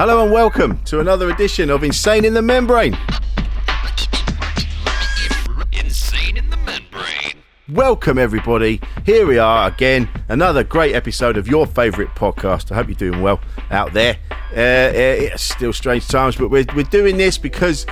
[0.00, 2.96] Hello and welcome to another edition of Insane in the Membrane.
[5.72, 7.42] Insane in the membrane.
[7.68, 8.80] Welcome, everybody.
[9.04, 12.70] Here we are again, another great episode of your favourite podcast.
[12.70, 13.40] I hope you're doing well
[13.72, 14.18] out there.
[14.30, 17.84] Uh, it's still strange times, but we're, we're doing this because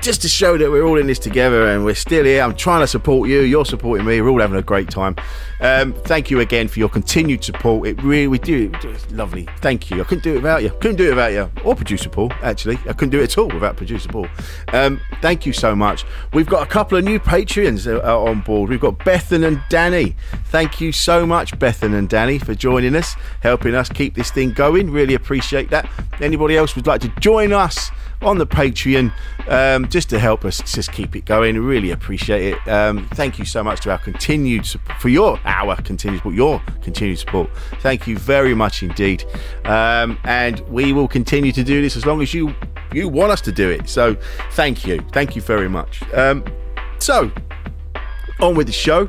[0.00, 2.42] just to show that we're all in this together and we're still here.
[2.42, 3.40] I'm trying to support you.
[3.40, 4.20] You're supporting me.
[4.20, 5.16] We're all having a great time.
[5.60, 7.88] Um, thank you again for your continued support.
[7.88, 8.70] It really, we do.
[8.82, 9.48] It's lovely.
[9.60, 10.00] Thank you.
[10.00, 10.70] I couldn't do it without you.
[10.80, 11.50] Couldn't do it without you.
[11.64, 12.78] Or producer Paul, actually.
[12.86, 14.26] I couldn't do it at all without producer Paul.
[14.72, 16.04] Um, thank you so much.
[16.34, 18.68] We've got a couple of new Patreons on board.
[18.68, 20.16] We've got Bethan and Danny.
[20.46, 24.52] Thank you so much, Bethan and Danny, for joining us, helping us keep this thing
[24.52, 24.90] going.
[24.90, 25.88] Really appreciate that.
[26.20, 27.90] Anybody else would like to join us?
[28.24, 29.12] On the Patreon
[29.48, 31.58] um, just to help us just keep it going.
[31.58, 32.68] Really appreciate it.
[32.68, 36.62] Um, thank you so much to our continued support, for your our continued support, your
[36.82, 37.50] continued support.
[37.80, 39.24] Thank you very much indeed.
[39.64, 42.54] Um, and we will continue to do this as long as you
[42.92, 43.88] you want us to do it.
[43.88, 44.16] So
[44.52, 46.02] thank you, thank you very much.
[46.14, 46.44] Um,
[46.98, 47.30] so
[48.40, 49.08] on with the show.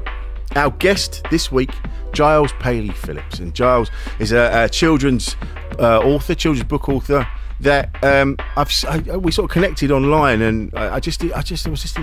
[0.55, 1.71] Our guest this week,
[2.13, 5.35] Giles Paley Phillips, and Giles is a, a children's
[5.79, 7.27] uh, author, children's book author
[7.61, 11.67] that um, I've I, we sort of connected online, and I, I just I just
[11.67, 11.97] I was just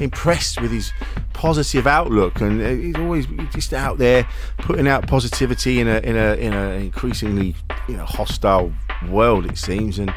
[0.00, 0.92] impressed with his
[1.32, 4.26] positive outlook, and uh, he's always just out there
[4.58, 7.54] putting out positivity in a in a in a increasingly
[7.88, 8.72] you know hostile
[9.08, 10.10] world it seems, and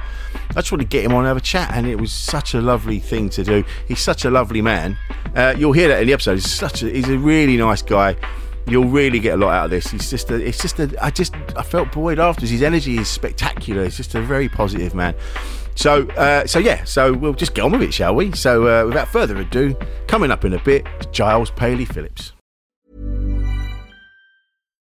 [0.51, 2.53] I just wanted to get him on and have a chat, and it was such
[2.53, 3.63] a lovely thing to do.
[3.87, 4.97] He's such a lovely man.
[5.35, 6.35] Uh, you'll hear that in the episode.
[6.35, 8.15] He's such a he's a really nice guy
[8.67, 9.87] you'll really get a lot out of this.
[9.87, 12.51] He's just a, it's just a, I just, I felt buoyed afterwards.
[12.51, 13.83] His energy is spectacular.
[13.83, 15.15] He's just a very positive man.
[15.75, 18.31] So, uh, so yeah, so we'll just get on with it, shall we?
[18.33, 19.75] So, uh, without further ado,
[20.07, 22.33] coming up in a bit, Giles Paley Phillips.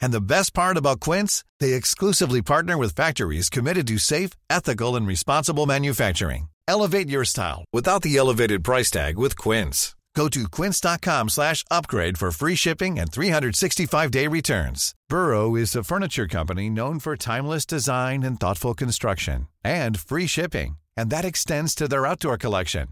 [0.00, 4.96] And the best part about Quince, they exclusively partner with factories committed to safe, ethical,
[4.96, 6.48] and responsible manufacturing.
[6.68, 9.96] Elevate your style without the elevated price tag with Quince.
[10.16, 14.94] Go to quince.com slash upgrade for free shipping and 365-day returns.
[15.10, 20.78] Burrow is a furniture company known for timeless design and thoughtful construction and free shipping,
[20.96, 22.88] and that extends to their outdoor collection.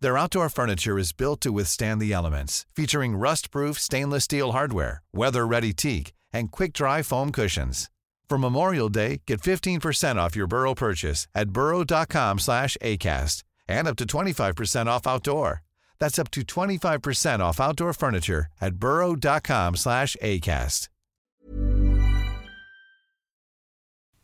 [0.00, 5.72] Their outdoor furniture is built to withstand the elements, featuring rust-proof stainless steel hardware, weather-ready
[5.72, 7.90] teak, and quick-dry foam cushions.
[8.28, 13.96] For Memorial Day, get 15% off your Burrow purchase at burrow.com slash ACAST and up
[13.96, 15.62] to 25% off outdoor.
[15.98, 20.88] That's up to 25% off outdoor furniture at burrow.com slash ACAST.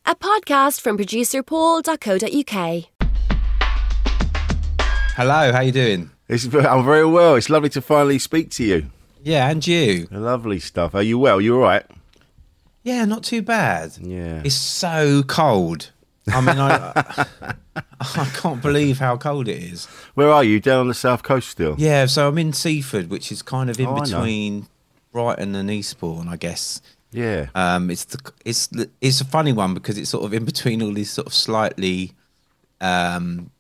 [0.09, 2.83] A podcast from producer paul.co.uk.
[5.17, 6.11] Hello, how you doing?
[6.29, 7.35] It's, I'm very well.
[7.35, 8.91] It's lovely to finally speak to you.
[9.27, 10.07] Yeah, and you?
[10.13, 10.95] Lovely stuff.
[10.95, 11.41] Are you well?
[11.41, 11.85] You all right?
[12.85, 13.99] Yeah, not too bad.
[14.01, 14.43] Yeah.
[14.45, 15.91] It's so cold.
[16.29, 17.27] I mean, I,
[18.01, 19.87] I can't believe how cold it is.
[20.15, 20.61] Where are you?
[20.61, 21.75] Down on the south coast still?
[21.77, 24.19] Yeah, so I'm in Seaford, which is kind of in Oh, I know.
[24.19, 24.69] between
[25.11, 26.81] Brighton and Eastbourne, I guess.
[27.11, 27.49] Yeah.
[27.57, 30.83] Um, it's the, it's the, it's a funny one because it's sort of in between
[30.83, 32.13] all these sort of slightly
[32.81, 33.51] um,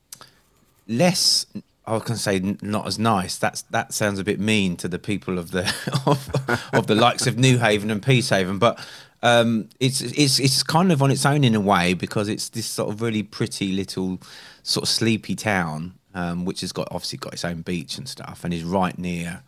[0.86, 1.44] less.
[1.86, 3.36] I was going to say not as nice.
[3.38, 5.62] That's that sounds a bit mean to the people of the
[6.06, 6.30] of,
[6.72, 8.78] of the likes of Newhaven and Peacehaven, but
[9.22, 12.66] um, it's it's it's kind of on its own in a way because it's this
[12.66, 14.18] sort of really pretty little
[14.62, 18.44] sort of sleepy town, um, which has got obviously got its own beach and stuff,
[18.44, 19.42] and is right near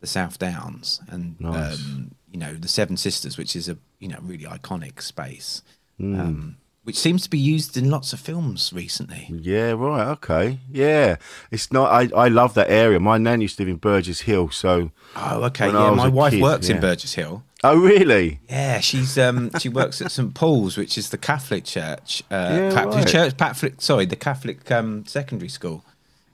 [0.00, 1.74] the South Downs and Nice.
[1.80, 5.62] um, you know the Seven Sisters, which is a you know really iconic space,
[5.98, 6.50] Hmm.
[6.88, 9.26] Which seems to be used in lots of films recently.
[9.28, 10.06] Yeah, right.
[10.12, 10.58] Okay.
[10.72, 11.16] Yeah,
[11.50, 11.90] it's not.
[11.92, 12.98] I, I love that area.
[12.98, 14.90] My nan used to live in Burgess Hill, so.
[15.14, 15.66] Oh, okay.
[15.66, 16.76] Yeah, my wife kid, works yeah.
[16.76, 17.42] in Burgess Hill.
[17.62, 18.40] Oh, really?
[18.48, 22.22] Yeah, she's um she works at St Paul's, which is the Catholic church.
[22.30, 23.06] Uh, Yeah, Catholic right.
[23.08, 23.82] church, Catholic.
[23.82, 25.84] Sorry, the Catholic um, secondary school.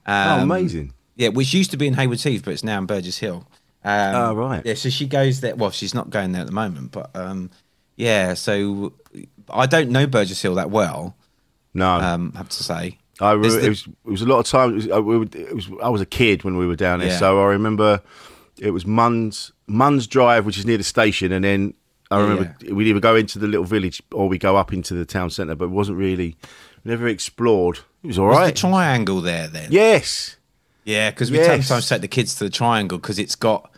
[0.07, 0.93] oh, Um, amazing.
[1.17, 3.45] Yeah, which used to be in Hayward Heath, but it's now in Burgess Hill.
[3.83, 4.61] Um, Oh, right.
[4.65, 5.53] Yeah, so she goes there.
[5.57, 7.49] Well, she's not going there at the moment, but um,
[7.97, 8.35] yeah.
[8.35, 8.93] So
[9.49, 11.15] I don't know Burgess Hill that well.
[11.73, 12.97] No, Um, I have to say.
[13.19, 14.71] I re- the- it was it was a lot of time.
[14.71, 16.99] It was, uh, we were, it was I was a kid when we were down
[16.99, 17.17] there, Yeah.
[17.19, 18.01] so I remember
[18.59, 21.73] it was Munns Munns Drive, which is near the station, and then
[22.11, 24.93] I Yeah, remember we'd either go into the little village or we go up into
[24.93, 26.35] the town centre, but it wasn't really
[26.83, 27.79] never explored.
[28.03, 28.45] It was all Was right.
[28.53, 29.69] the triangle there then?
[29.71, 30.35] yes,
[30.83, 31.65] Yeah, because we Yes.
[31.67, 33.71] sometimes take the kids to the triangle because it's got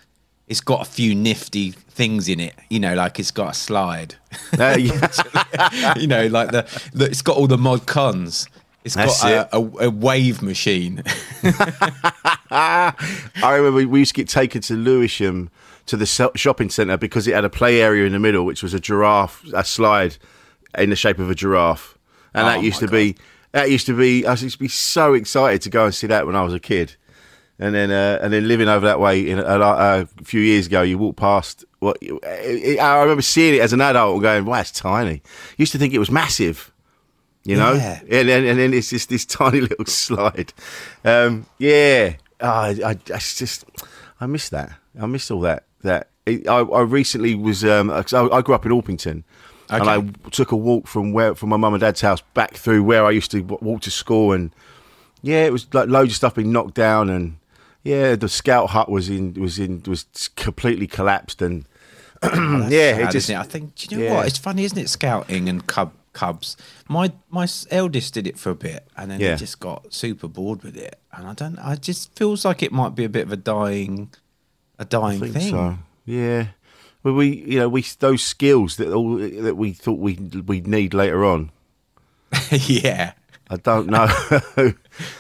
[0.48, 2.56] it's got a few nifty things in it.
[2.70, 4.16] You know, like it's got a slide.
[4.58, 5.94] Uh, yeah.
[5.98, 8.48] you know, like the, the it's got all the mod cons.
[8.84, 9.50] It's That's got it.
[9.52, 11.04] a, a, a wave machine.
[12.50, 12.94] I
[13.42, 15.50] remember we used to get taken to Lewisham
[15.88, 18.74] to the shopping centre because it had a play area in the middle, which was
[18.74, 20.16] a giraffe, a slide
[20.78, 21.98] in the shape of a giraffe,
[22.34, 23.18] and Oh that used to be
[23.52, 24.26] that used to be.
[24.26, 26.60] I used to be so excited to go and see that when I was a
[26.60, 26.96] kid,
[27.60, 30.68] and then uh, and then living over that way in a, a, a few years
[30.68, 31.66] ago, you walk past.
[31.80, 35.22] What I remember seeing it as an adult and going, "Wow, it's tiny."
[35.58, 36.72] Used to think it was massive.
[37.44, 38.00] You know, Yeah.
[38.10, 40.54] and then and then it's just this tiny little slide.
[41.06, 43.64] Um, yeah, oh, I, I, just
[44.20, 44.72] I miss that.
[45.00, 45.64] I miss all that.
[45.84, 47.64] That I, I recently was.
[47.64, 49.24] Um, 'cause I, I grew up in Orpington,
[49.70, 50.02] and I
[50.32, 53.12] took a walk from where from my mum and dad's house back through where I
[53.12, 54.52] used to walk to school, and
[55.22, 57.38] yeah, it was like loads of stuff being knocked down, and
[57.88, 60.06] yeah, the scout hut was in was in was
[60.36, 61.66] completely collapsed, and
[62.22, 63.38] oh, yeah, Sad, it just it?
[63.38, 63.76] I think.
[63.76, 64.16] Do you know yeah.
[64.16, 64.28] what?
[64.28, 64.90] It's funny, isn't it?
[64.90, 66.58] Scouting and cub cubs.
[66.90, 69.32] My my eldest did it for a bit, and then Yeah.
[69.34, 71.00] he just got super bored with it.
[71.14, 71.58] And I don't.
[71.60, 74.10] I just feels like it might be a bit of a dying,
[74.78, 75.52] a dying think thing.
[75.52, 75.78] so.
[76.06, 76.48] Yeah.
[77.04, 80.94] Well, we, you know, we those skills that all that we thought we we'd need
[80.94, 81.52] later on.
[82.52, 83.14] yeah.
[83.50, 84.10] I don't know.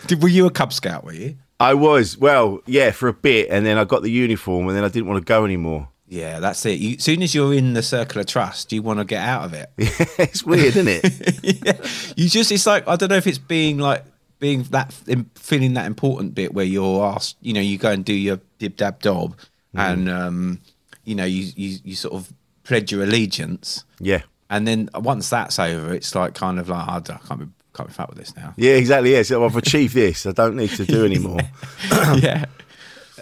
[0.08, 1.06] Did, were you a Cub Scout?
[1.06, 1.38] Were you?
[1.60, 4.84] I was well, yeah, for a bit, and then I got the uniform, and then
[4.84, 5.90] I didn't want to go anymore.
[6.10, 6.80] Yeah, that's it.
[6.80, 9.44] You, as soon as you're in the circle of trust, you want to get out
[9.44, 9.70] of it.
[9.78, 11.64] it's weird, isn't it?
[11.66, 12.14] yeah.
[12.16, 14.06] You just, it's like, I don't know if it's being like,
[14.40, 14.94] being that,
[15.36, 18.78] feeling that important bit where you're asked, you know, you go and do your dib
[18.78, 19.36] dab dob
[19.74, 20.62] and, um,
[21.04, 22.32] you know, you, you, you sort of
[22.64, 23.84] pledge your allegiance.
[24.00, 27.48] yeah, And then once that's over, it's like kind of like, oh, I can't be,
[27.78, 28.54] can't be fat with this now.
[28.58, 29.14] yeah, exactly.
[29.14, 30.26] Yeah, so I've achieved this.
[30.26, 31.40] I don't need to do anymore.
[32.18, 32.46] yeah.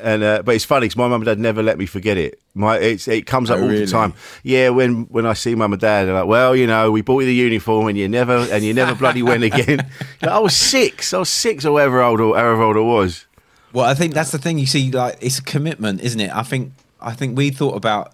[0.02, 2.42] And uh, but it's funny because my mum and dad never let me forget it.
[2.54, 3.86] My it's, it comes up Oh, all really?
[3.86, 4.14] the time.
[4.44, 7.20] Yeah, when when I see mum and dad, they're like, "Well, you know, we bought
[7.22, 9.90] you the uniform, and you never and you never bloody went again."
[10.22, 11.14] Like, I was six.
[11.14, 13.26] I was six or whatever old or however old I was.
[13.72, 14.58] Well, I think that's the thing.
[14.60, 16.36] You see, like it's a commitment, isn't it?
[16.36, 18.14] I think I think we thought about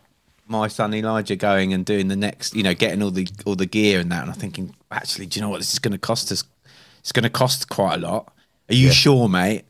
[0.51, 3.65] my son Elijah going and doing the next, you know, getting all the all the
[3.65, 5.59] gear and that, and I'm thinking, actually, do you know what?
[5.59, 6.43] This is going to cost us.
[6.99, 8.33] It's going to cost quite a lot.
[8.69, 9.65] Are you sure, mate?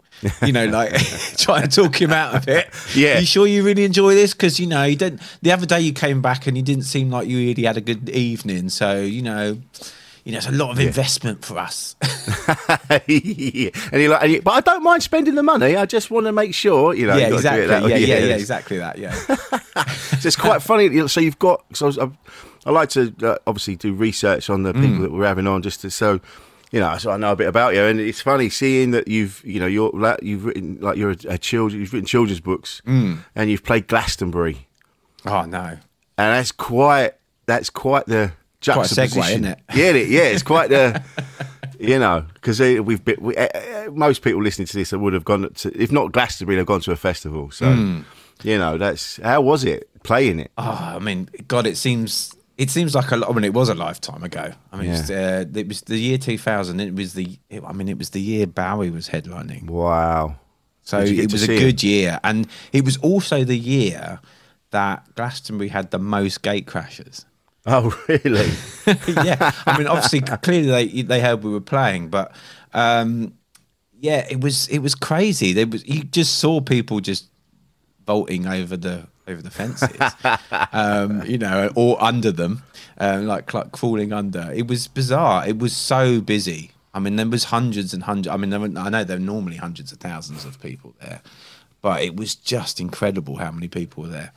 [0.45, 0.91] You know, like
[1.37, 2.69] trying to talk him out of it.
[2.95, 3.17] Yeah.
[3.17, 4.33] Are you sure you really enjoy this?
[4.33, 5.21] Because you know, you didn't.
[5.41, 7.81] The other day you came back and you didn't seem like you really had a
[7.81, 8.69] good evening.
[8.69, 9.57] So you know,
[10.23, 11.95] you know, it's a lot of investment for us.
[13.07, 13.69] yeah.
[13.91, 15.75] And you're like, and you, but I don't mind spending the money.
[15.75, 17.15] I just want to make sure, you know.
[17.15, 17.63] yeah, you gotta do exactly.
[17.63, 18.97] it that Yeah, yeah, yeah, exactly that.
[18.97, 19.15] Yeah.
[20.21, 20.83] So it's quite funny.
[20.83, 21.65] you know, So you've got.
[21.75, 22.09] So I, was, I,
[22.65, 24.81] I like to uh, obviously do research on the Mm.
[24.81, 26.19] people that we're having on, just to so.
[26.73, 29.41] You know, so I know a bit about you, and it's funny seeing that you've,
[29.43, 33.17] you know, you're you've written like you're a, a children, you've written children's books, Mm.
[33.35, 34.67] and you've played Glastonbury,
[35.25, 35.65] oh no.
[35.65, 35.79] and
[36.17, 39.59] that's quite, that's quite the Quite a segue, juxtaposition, isn't it?
[39.75, 41.01] Yeah, it- yeah, it's quite the,
[41.79, 45.25] you know, because we've been, we, uh, uh, most people listening to this would have
[45.25, 47.49] gone to, if not Glastonbury, they've gone to a festival.
[47.51, 48.01] So, Hmm.
[48.43, 50.51] you know, that's how was it playing it?
[50.57, 53.31] Oh, I mean, God, it seems it seems like a lot.
[53.31, 54.51] I mean, it was a lifetime ago.
[54.71, 56.79] I mean, it, was, uh, it was the year two thousand.
[56.79, 57.39] It was the.
[57.49, 59.67] It, I mean, it was the year Bowie was headlining.
[59.67, 60.35] Wow.
[60.83, 64.19] So Did you get it was a good year, and it was also the year
[64.71, 67.25] that Glastonbury had the most gate crashes.
[67.65, 68.49] Oh, really?
[69.07, 72.31] yeah, I mean, obviously, clearly they they heard we were playing, but
[72.73, 73.33] um,
[73.99, 75.53] yeah, it was it was crazy.
[75.53, 77.25] There was you just saw people just
[78.05, 79.89] vaulting over the over the fences,
[80.73, 82.63] um, you know, or under them,
[82.97, 84.51] um, like like falling under.
[84.53, 85.47] It was bizarre.
[85.47, 86.71] It was so busy.
[86.93, 88.27] I mean, there was hundreds and hundreds.
[88.27, 91.21] I mean, there were, I know there are normally hundreds of thousands of people there,
[91.81, 94.33] but it was just incredible how many people were there.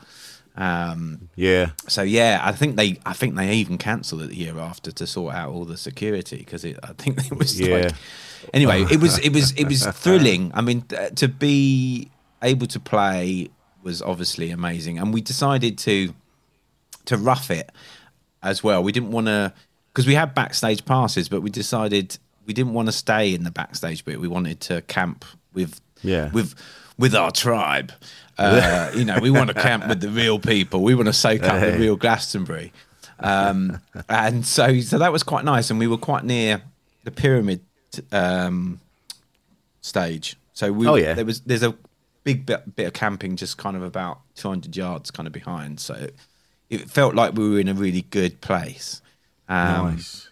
[0.57, 1.71] Um, Yeah.
[1.89, 5.07] so yeah, I think they, I think they even cancelled it the year after to
[5.07, 7.77] sort out all the security because I think it was Yeah.
[7.77, 7.93] like.
[8.53, 10.53] Anyway, it was it was it was thrilling.
[10.55, 12.11] I mean, uh, to be
[12.43, 13.49] able to play
[13.83, 16.15] was obviously amazing, and we decided to
[17.07, 17.71] to rough it
[18.43, 18.83] as well.
[18.83, 19.53] We didn't want to
[19.93, 23.51] because we had backstage passes, but we decided we didn't want to stay in the
[23.51, 24.21] backstage bit.
[24.21, 26.31] We wanted to camp with Yeah.
[26.31, 26.55] with
[26.99, 27.93] with our tribe.
[28.37, 30.83] Uh, you know, we want to camp with the real people.
[30.83, 32.73] We want to soak up the real Glastonbury.
[33.21, 35.71] Um, and so, so that was quite nice.
[35.71, 36.63] And we were quite near
[37.05, 37.61] the pyramid
[38.13, 38.81] um,
[39.81, 40.37] stage.
[40.53, 41.15] So we, Oh, yeah.
[41.15, 41.75] there was there's a
[42.25, 45.79] big bit, bit of camping just kind of about 200 yards kind of behind.
[45.81, 46.09] So
[46.71, 49.01] it felt like we were in a really good place.
[49.49, 50.29] Um, Nice.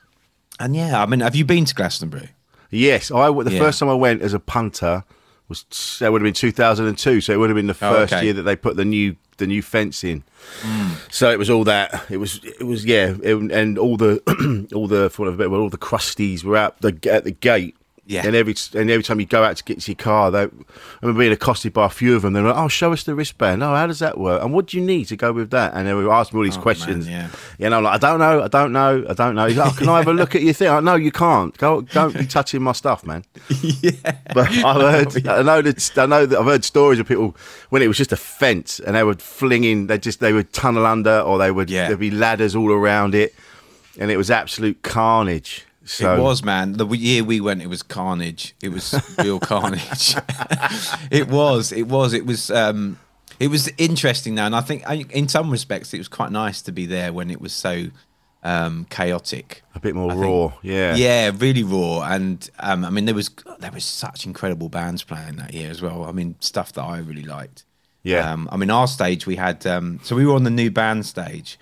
[0.58, 2.30] And yeah, I mean, have you been to Glastonbury?
[2.70, 3.58] Yes, I the Yeah.
[3.58, 5.04] first time I went as a punter
[5.48, 5.64] was
[6.00, 7.20] that would have been 2002.
[7.20, 8.24] So it would have been the Oh, first okay.
[8.24, 10.22] year that they put the new the new fence in.
[10.60, 10.90] Hmm.
[11.10, 12.04] So it was all that.
[12.10, 15.58] It was it was yeah, it, and all the all the for of a word,
[15.58, 17.76] all the crusties were out the at the gate.
[18.12, 18.26] Yeah.
[18.26, 20.48] And every and every time you go out to get to your car, they, I
[21.00, 22.34] remember being accosted by a few of them.
[22.34, 23.62] They're like, "Oh, show us the wristband.
[23.62, 24.42] Oh, how does that work?
[24.42, 26.44] And what do you need to go with that?" And they were asking me all
[26.44, 27.06] these Oh, questions.
[27.06, 27.36] man, yeah.
[27.58, 29.46] You know, like I don't know, I don't know, I don't know.
[29.46, 30.68] He's like, oh, can I have a look at your thing?
[30.68, 31.56] I no, you can't.
[31.56, 33.24] Go, don't be touching my stuff, man.
[33.62, 33.92] yeah.
[34.34, 37.34] But I've heard, I know that, I know that I've heard stories of people
[37.70, 40.52] when it was just a fence and they would fling in, they just they would
[40.52, 41.86] tunnel under or they would Yeah.
[41.88, 43.34] there'd be ladders all around it,
[43.98, 45.64] and it was absolute carnage.
[45.84, 46.74] So it was, man.
[46.74, 48.54] The year we went, it was carnage.
[48.62, 50.14] It was real carnage.
[51.10, 51.72] it was.
[51.72, 52.12] It was.
[52.12, 52.50] It was.
[52.50, 52.98] Um,
[53.40, 56.62] it was interesting now, and I think I- in some respects it was quite nice
[56.62, 57.86] to be there when it was so
[58.44, 59.62] um, chaotic.
[59.74, 60.52] a bit more I think- raw.
[60.62, 65.02] Yeah, Yeah, really raw, and um, I mean there was there was such incredible bands
[65.02, 66.04] playing that year as well.
[66.04, 67.64] I mean stuff that I really liked.
[68.04, 68.30] Yeah.
[68.32, 71.06] Um, I mean our stage we had um, so we were on the new band
[71.06, 71.58] stage,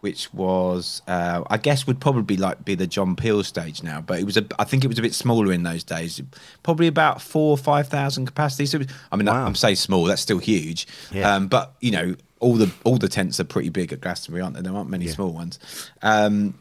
[0.00, 4.18] which was uh, I guess would probably like be the John Peel stage now, but
[4.20, 6.20] it was a I think it was a bit smaller in those days,
[6.62, 8.66] probably about four or five thousand capacity.
[8.66, 9.44] So it was, I mean Wow.
[9.44, 11.34] I'm saying small, that's still huge, Yeah.
[11.34, 14.54] um, but you know all the all the tents are pretty big at Glastonbury, aren't
[14.54, 14.62] there?
[14.62, 15.58] There aren't many small ones.
[16.02, 16.54] Um,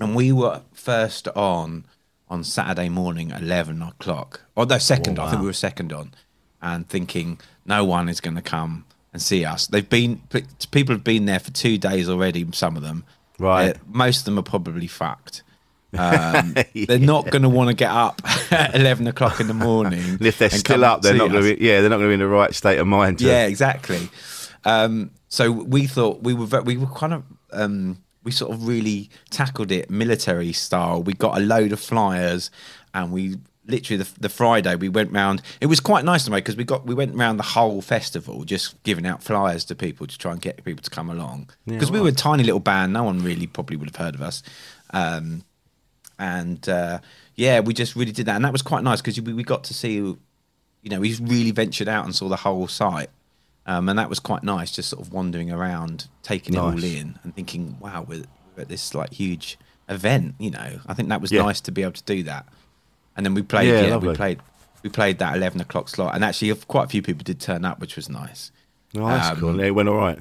[0.00, 1.84] and we were first on
[2.28, 4.42] on Saturday morning eleven o'clock.
[4.54, 5.18] Or no, second.
[5.18, 6.14] I think we were second on,
[6.62, 9.66] and thinking no one is going to come and see us.
[9.66, 10.22] They've been
[10.70, 12.46] people have been there for two days already.
[12.52, 13.04] Some of them,
[13.38, 13.76] Right.
[13.76, 15.42] Uh, most of them are probably fucked.
[15.98, 18.20] Um, They're not going to want to get up
[18.52, 20.00] at eleven o'clock in the morning.
[20.00, 21.64] And if they're and still up, they're not going to be.
[21.64, 23.20] Yeah, they're not going to be in the right state of mind.
[23.20, 24.10] To, Yeah, exactly.
[24.66, 28.68] Um, so we thought we were ve- we were kind of um, we sort of
[28.68, 31.02] really tackled it military style.
[31.02, 32.50] We got a load of flyers,
[32.92, 33.36] and we
[33.68, 35.42] literally the, the Friday we went round.
[35.60, 38.44] It was quite nice to me because we got we went round the whole festival
[38.44, 41.90] just giving out flyers to people to try and get people to come along because
[41.92, 42.92] we were a tiny little band.
[42.92, 44.42] No one really probably would have heard of us.
[44.90, 45.44] Um,
[46.18, 46.98] and uh,
[47.36, 49.64] yeah, we just really did that, and that was quite nice because we, we got
[49.64, 50.18] to see, you
[50.84, 53.10] know, we really ventured out and saw the whole site,
[53.66, 57.18] um, and that was quite nice, just sort of wandering around, taking it all in,
[57.22, 58.24] and thinking, wow, we're,
[58.56, 59.58] we're at this like huge
[59.88, 60.80] event, you know.
[60.86, 61.42] I think that was Yeah.
[61.42, 62.46] nice to be able to do that,
[63.18, 64.40] and then we played, Yeah, yeah, we played,
[64.82, 67.80] we played that eleven o'clock slot, and actually, quite a few people did turn up,
[67.80, 68.50] which was nice.
[68.96, 69.60] Oh, that's Um, cool.
[69.60, 70.20] It went all right.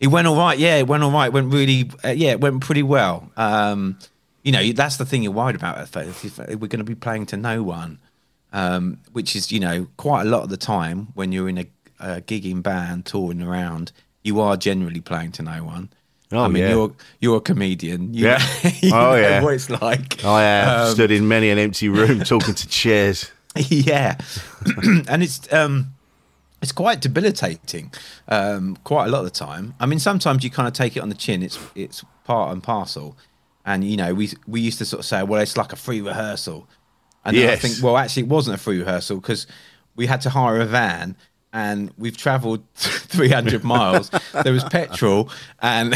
[0.00, 0.58] It went all right.
[0.58, 1.26] Yeah, it went all right.
[1.26, 3.30] It went really, uh, yeah, it went pretty well.
[3.36, 3.96] Um,
[4.42, 5.76] you know, that's the thing you're worried about.
[5.94, 8.00] We're going to be playing to no one,
[8.52, 11.66] um, which is, you know, quite a lot of the time when you're in a,
[12.00, 13.92] a gigging band touring around,
[14.24, 15.90] you are generally playing to no one.
[16.32, 16.70] Oh, I mean, yeah.
[16.70, 18.14] you're you're a comedian.
[18.14, 18.42] You, Yeah.
[18.80, 19.42] you Oh, know yeah.
[19.42, 20.24] what it's like.
[20.24, 23.30] I have Um, stood in many an empty room talking to chairs.
[23.54, 24.16] yeah,
[25.08, 25.92] and it's um,
[26.62, 27.92] it's quite debilitating.
[28.28, 29.74] Um, quite a lot of the time.
[29.80, 31.42] I mean, sometimes you kind of take it on the chin.
[31.42, 33.16] It's it's part and parcel.
[33.64, 36.00] And you know, we we used to sort of say, well, it's like a free
[36.00, 36.66] rehearsal.
[37.24, 39.46] And then I think, well, actually, it wasn't a free rehearsal because
[39.94, 41.14] we had to hire a van.
[41.52, 44.10] And we've travelled 300 miles.
[44.42, 45.30] There was petrol,
[45.60, 45.94] and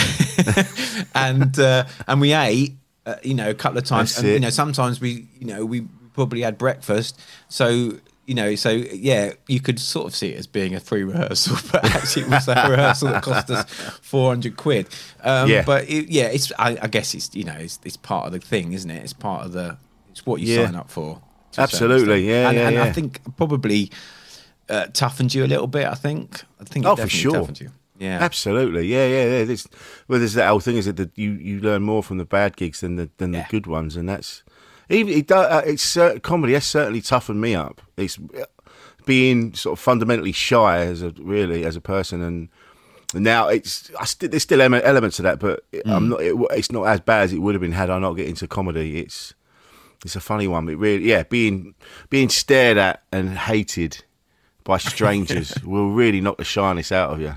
[1.14, 2.74] and uh, and we ate,
[3.06, 4.10] uh, you know, a couple of times.
[4.14, 5.82] That's and, you know, sometimes we, you know, we
[6.14, 7.18] probably had breakfast.
[7.48, 7.92] So,
[8.26, 11.56] you know, so yeah, you could sort of see it as being a free rehearsal,
[11.72, 13.64] but actually it was a rehearsal that cost us
[14.02, 14.88] 400 quid.
[15.22, 15.62] Um, Yeah.
[15.64, 18.40] But it, yeah, it's, I, I guess it's, you know, it's, it's part of the
[18.40, 19.02] thing, isn't it?
[19.02, 19.76] It's part of the,
[20.10, 20.66] it's what you Yeah.
[20.66, 21.20] sign up for
[21.52, 23.90] to a certain Absolutely, yeah, and, yeah, and I think probably
[24.68, 25.86] uh, toughened you a little bit.
[25.86, 26.42] I think.
[26.60, 26.84] I think.
[26.84, 27.32] It Oh, for sure.
[27.32, 27.70] Toughened you.
[27.98, 28.18] Yeah.
[28.20, 29.56] Absolutely, yeah, yeah, yeah.
[30.06, 32.80] Well, there's that whole thing is that you you learn more from the bad gigs
[32.80, 33.42] than the than Yeah.
[33.44, 34.42] the good ones, and that's
[34.90, 35.32] even it.
[35.32, 37.80] Uh, it's uh, comedy has certainly toughened me up.
[37.96, 38.44] It's uh,
[39.06, 42.48] being sort of fundamentally shy as a really as a person, and
[43.14, 45.82] now it's I st- there's still elements of that, but Mm.
[45.86, 46.20] I'm not.
[46.20, 48.46] It, it's not as bad as it would have been had I not get into
[48.46, 48.98] comedy.
[49.00, 49.32] It's
[50.04, 51.74] it's a funny one, but really, yeah, being
[52.10, 54.04] being stared at and hated
[54.66, 57.34] by strangers will really knock the shyness out of you.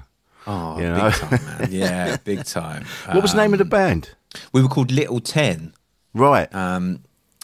[0.47, 1.11] Oh, You know?
[1.11, 1.67] big time, man.
[1.71, 2.85] Yeah, big time.
[3.11, 4.09] What was the name of the Um, band?
[4.51, 5.73] We were called Little Ten.
[6.13, 6.53] Right.
[6.53, 7.03] Um,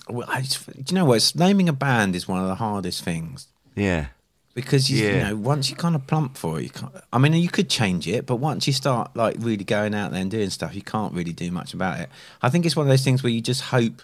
[0.09, 1.15] well, I do you know what?
[1.15, 4.07] It's, naming a band is one of the hardest things yeah.
[4.53, 6.91] because you, you know once you kind of plump for it, you can't.
[7.13, 10.21] I mean, you could change it, but once you start like really going out there
[10.21, 12.09] and doing stuff, you can't really do much about it.
[12.41, 14.01] I think it's one of those things where you just hope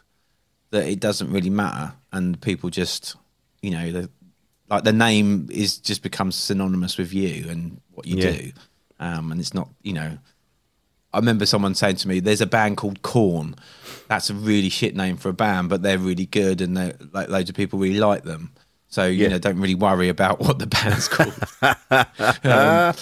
[0.71, 3.15] that it doesn't really matter, and people just,
[3.61, 4.09] you know, the
[4.71, 8.31] like the name is just becomes synonymous with you and what you Yeah.
[8.31, 8.51] do,
[8.99, 10.17] um, and it's not, you know.
[11.13, 13.55] I remember someone saying to me, "There's a band called Korn.
[14.07, 17.27] That's a really shit name for a band, but they're really good, and they like
[17.29, 18.51] loads of people really like them.
[18.87, 19.27] So you Yeah.
[19.29, 21.33] know, don't really worry about what the band's called.
[22.45, 22.93] um,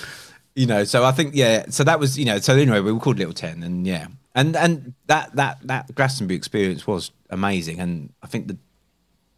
[0.55, 1.65] you know, so I think yeah.
[1.69, 2.39] So that was you know.
[2.39, 6.35] So anyway, we were called Little Ten, and yeah, and and that that that Glastonbury
[6.37, 8.57] experience was amazing, and I think the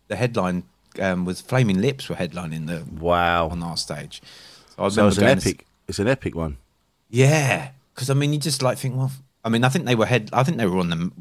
[0.07, 0.63] the headline
[0.99, 3.49] um, was Flaming Lips were headlining the Wow.
[3.49, 4.21] on our stage.
[4.75, 5.65] So I So it's an going to- epic.
[5.87, 6.57] It's an epic one.
[7.09, 9.11] yeah, because I mean, you just like think, well,
[9.43, 10.29] I mean, I think they were head.
[10.33, 11.11] I think they were on the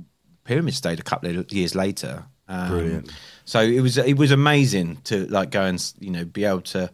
[0.44, 2.24] pyramid stage a couple of years later.
[2.48, 3.12] Um, Brilliant.
[3.44, 6.90] So it was it was amazing to like go and you know be able to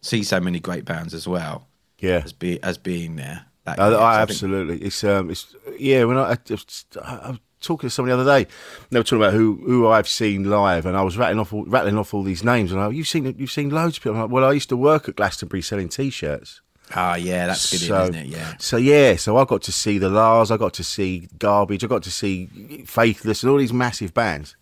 [0.00, 1.66] see so many great bands as well
[1.98, 2.22] Yeah.
[2.24, 3.46] as be as being there.
[3.64, 4.78] That I, I think- absolutely.
[4.82, 5.30] It's um.
[5.30, 6.04] It's yeah.
[6.04, 8.48] When I, I, just, I, talking to somebody the other day,
[8.90, 11.64] they were talking about who who I've seen live, and I was rattling off all,
[11.64, 14.16] rattling off all these names, and I, you've seen you've seen loads of people.
[14.16, 16.60] I'm like, well, I used to work at Glastonbury selling T-shirts.
[16.94, 18.26] Ah, yeah, that's good, so, isn't it?
[18.26, 18.54] Yeah.
[18.58, 21.86] So yeah, so I got to see the La's, I got to see Garbage, I
[21.86, 24.54] got to see Faithless, and all these massive bands,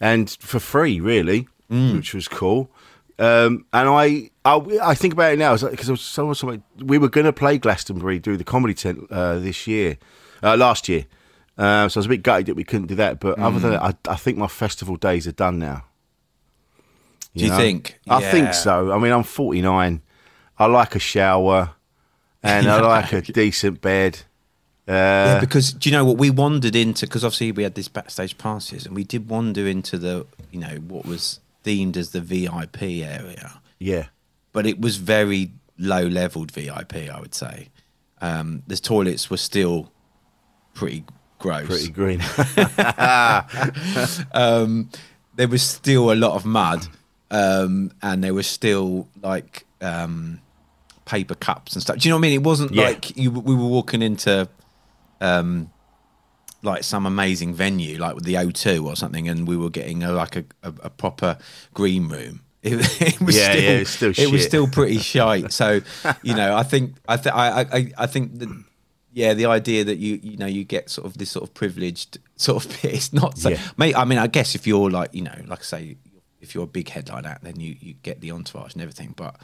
[0.00, 1.96] and for free, really, Mm.
[1.96, 2.70] which was cool.
[3.18, 6.98] Um, and I, I, I think about it now because I was someone, someone, we
[6.98, 9.96] were going to play Glastonbury, do the comedy tent uh, this year,
[10.42, 11.06] uh, last year.
[11.58, 13.20] Um, so I was a bit gutted that we couldn't do that.
[13.20, 13.62] But other Mm.
[13.62, 15.84] than that, I, I think my festival days are done now.
[17.36, 17.98] Do you think?
[18.08, 18.30] I Yeah.
[18.30, 18.92] think so.
[18.92, 20.02] I mean, I'm 49.
[20.58, 21.70] I like a shower,
[22.42, 24.20] and I like a decent bed.
[24.88, 27.06] Uh, Yeah, because do you know what we wandered into?
[27.06, 30.76] Because obviously we had this backstage passes, and we did wander into the you know
[30.88, 33.60] what was deemed as the VIP area.
[33.78, 34.06] yeah,
[34.52, 37.68] but it was very low leveled VIP, I would say.
[38.20, 39.90] Um, the toilets were still
[40.74, 41.04] pretty
[41.42, 41.66] gross.
[41.66, 42.20] pretty green.
[44.32, 44.90] Um,
[45.34, 46.86] there was still a lot of mud,
[47.30, 50.40] um, and there was still like um,
[51.04, 51.98] paper cups and stuff.
[51.98, 52.34] Do you know what I mean?
[52.40, 52.84] It wasn't Yeah.
[52.84, 54.48] like you, we were walking into
[55.20, 55.70] um,
[56.62, 60.12] like some amazing venue, like with the O2 or something, and we were getting a,
[60.12, 61.38] like a, a, a proper
[61.74, 62.40] green room.
[62.64, 65.50] It, it was Yeah, still, yeah, it's still it was still pretty shite.
[65.52, 65.80] So,
[66.22, 68.64] you know, I think I th- I, I I think that
[69.12, 72.18] yeah, the idea that you you know you get sort of this sort of privileged
[72.36, 72.94] sort of bit.
[72.94, 73.50] It's not so.
[73.50, 73.60] Yeah.
[73.76, 75.96] Mate, I mean, I guess if you're like you know, like I say,
[76.40, 79.14] if you're a big headline act, then you you get the entourage and everything.
[79.16, 79.36] But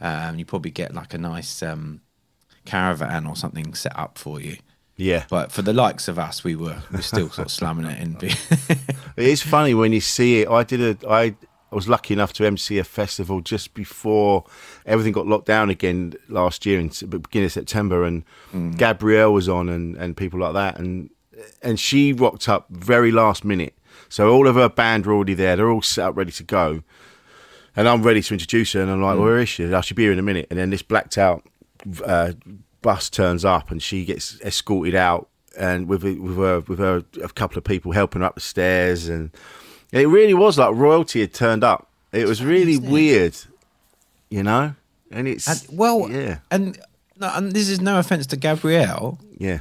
[0.00, 2.00] um, you probably get like a nice um,
[2.64, 4.58] caravan or something set up for you.
[4.96, 7.86] yeah, But for the likes of us, we were we are still sort of slamming
[7.86, 8.16] it in.
[8.20, 8.78] it
[9.16, 10.48] is funny when you see it.
[10.48, 11.10] I did a.
[11.10, 11.34] I
[11.74, 14.44] was lucky enough to MC a festival just before
[14.86, 18.24] everything got locked down again last year in s- beginning of September, and
[18.76, 21.10] Gabrielle was on and and people like that, and
[21.62, 23.74] and she rocked up very last minute.
[24.08, 25.56] So all of her band were already there.
[25.56, 26.82] They're all set up, ready to go.
[27.74, 29.72] And I'm ready to introduce her, and I'm like, "Where is she?
[29.72, 31.42] I should be here in a minute." And then this blacked out
[32.04, 32.32] uh,
[32.80, 37.28] bus turns up, and she gets escorted out, and with with her with her a
[37.28, 39.30] couple of people helping her up the stairs, and
[40.00, 41.88] it really was like royalty had turned up.
[42.12, 43.36] It was really weird,
[44.30, 44.74] you know.
[45.10, 46.78] And it's and, well, yeah, and
[47.18, 49.60] no, and this is no offense to Gabrielle, yeah,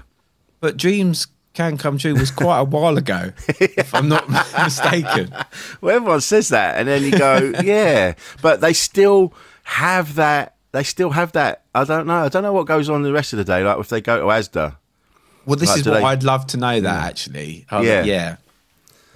[0.59, 4.27] but dreams can come true was quite a while ago, if I'm not
[4.63, 5.31] mistaken.
[5.81, 10.55] Well, everyone says that, and then you go, yeah, but they still have that.
[10.71, 11.63] They still have that.
[11.73, 12.25] I don't know.
[12.25, 13.63] I don't know what goes on the rest of the day.
[13.63, 14.75] Like if they go to Asda,
[15.45, 16.81] Well, this Like, is what they- I'd love to know.
[16.81, 18.03] That actually, Uh, Yeah.
[18.03, 18.35] yeah.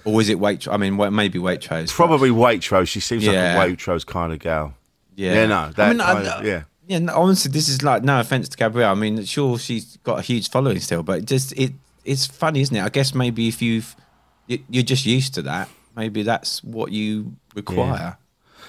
[0.04, 0.72] Or is it Waitrose?
[0.72, 1.90] I mean, maybe Waitrose.
[1.90, 2.88] probably Waitrose.
[2.88, 3.56] She seems Yeah.
[3.58, 4.74] like a Waitrose kind of gal.
[5.16, 6.62] Yeah, Yeah, no, that I mean, I- of- yeah.
[6.86, 6.98] yeah.
[7.00, 8.90] No, honestly, this is like no offense to Gabrielle.
[8.92, 11.72] I mean, sure, she's got a huge following still, but it just it
[12.04, 12.82] it's funny, isn't it?
[12.82, 13.94] I guess maybe if you've
[14.46, 18.16] you- you're just used to that, maybe that's what you require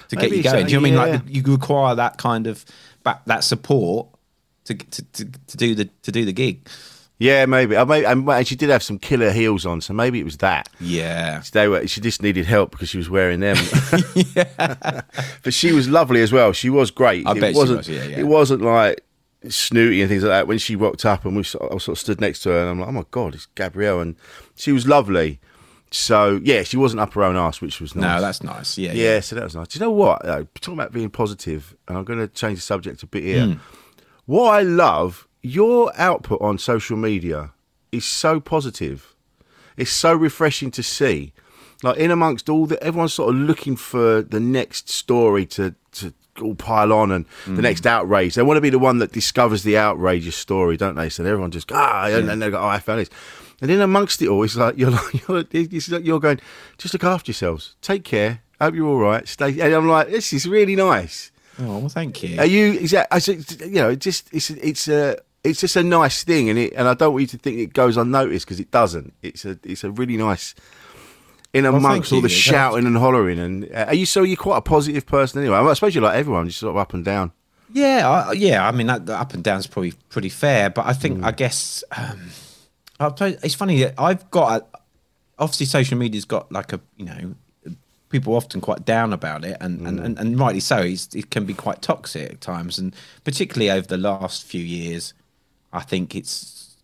[0.09, 0.65] to get Maybe you so, going.
[0.67, 0.93] Do you know I mean?
[0.93, 1.19] yeah.
[1.19, 2.65] Like you require that kind of
[3.03, 4.07] back, that support
[4.65, 6.67] to, to to to do the to do the gig.
[7.21, 7.77] Yeah, maybe.
[7.77, 10.67] I may, and she did have some killer heels on, so maybe it was that.
[10.79, 11.43] Yeah.
[11.53, 13.57] They were, she just needed help because she was wearing them.
[15.43, 16.51] but she was lovely as well.
[16.51, 17.27] She was great.
[17.27, 18.19] I it bet she wasn't, was, yeah, yeah.
[18.21, 19.05] It wasn't like
[19.47, 20.47] snooty and things like that.
[20.47, 22.71] When she rocked up and we sort, I sort of stood next to her and
[22.71, 24.15] I'm like, oh my god, it's Gabrielle, and
[24.55, 25.39] she was lovely.
[25.91, 28.15] So yeah, she wasn't up her own ass, which was nice.
[28.15, 28.79] No, that's nice.
[28.79, 28.93] Yeah.
[28.93, 29.67] yeah, so that was nice.
[29.67, 30.23] Do you know what?
[30.23, 30.47] though?
[30.59, 33.45] talking about being positive, and I'm going to change the subject a bit here.
[33.45, 33.59] Hmm.
[34.25, 37.51] What I love, your output on social media
[37.91, 39.15] is so positive.
[39.77, 41.33] It's so refreshing to see.
[41.83, 46.13] Like in amongst all the, everyone's sort of looking for the next story to to
[46.41, 47.55] all pile on and Hmm.
[47.55, 48.35] the next outrage.
[48.35, 51.09] They want to be the one that discovers the outrageous story, don't they?
[51.09, 53.09] So everyone just ah, and then they go, oh, I found this.
[53.61, 56.39] And then amongst it all, it's like you're like you're, it's like you're going,
[56.77, 59.59] just look after yourselves, take care, hope you're all right, stay.
[59.59, 61.31] And I'm like, this is really nice.
[61.59, 62.39] Oh well, thank you.
[62.39, 62.73] Are you?
[62.73, 63.07] Is that?
[63.11, 63.17] I
[63.65, 66.93] you know, just it's it's a it's just a nice thing, and it and I
[66.93, 69.13] don't want you to think it goes unnoticed because it doesn't.
[69.21, 70.55] It's a it's a really nice.
[71.53, 74.61] In amongst all the shouting and hollering, and uh, are you so you're quite a
[74.61, 75.57] positive person anyway?
[75.57, 77.33] I suppose you're like everyone, just sort of up and down.
[77.73, 78.65] Yeah, I, yeah.
[78.65, 80.97] I mean, that, the up and down is probably pretty fair, but I Mm.
[81.01, 82.29] think, I guess, um,
[83.01, 83.81] you- it's funny.
[83.81, 84.65] that I've got a,
[85.39, 87.35] obviously social media's got like a you know
[88.09, 90.77] people are often quite down about it, and and, and, and rightly so.
[90.77, 95.13] It's, it can be quite toxic at times, and particularly over the last few years,
[95.73, 96.75] I think it's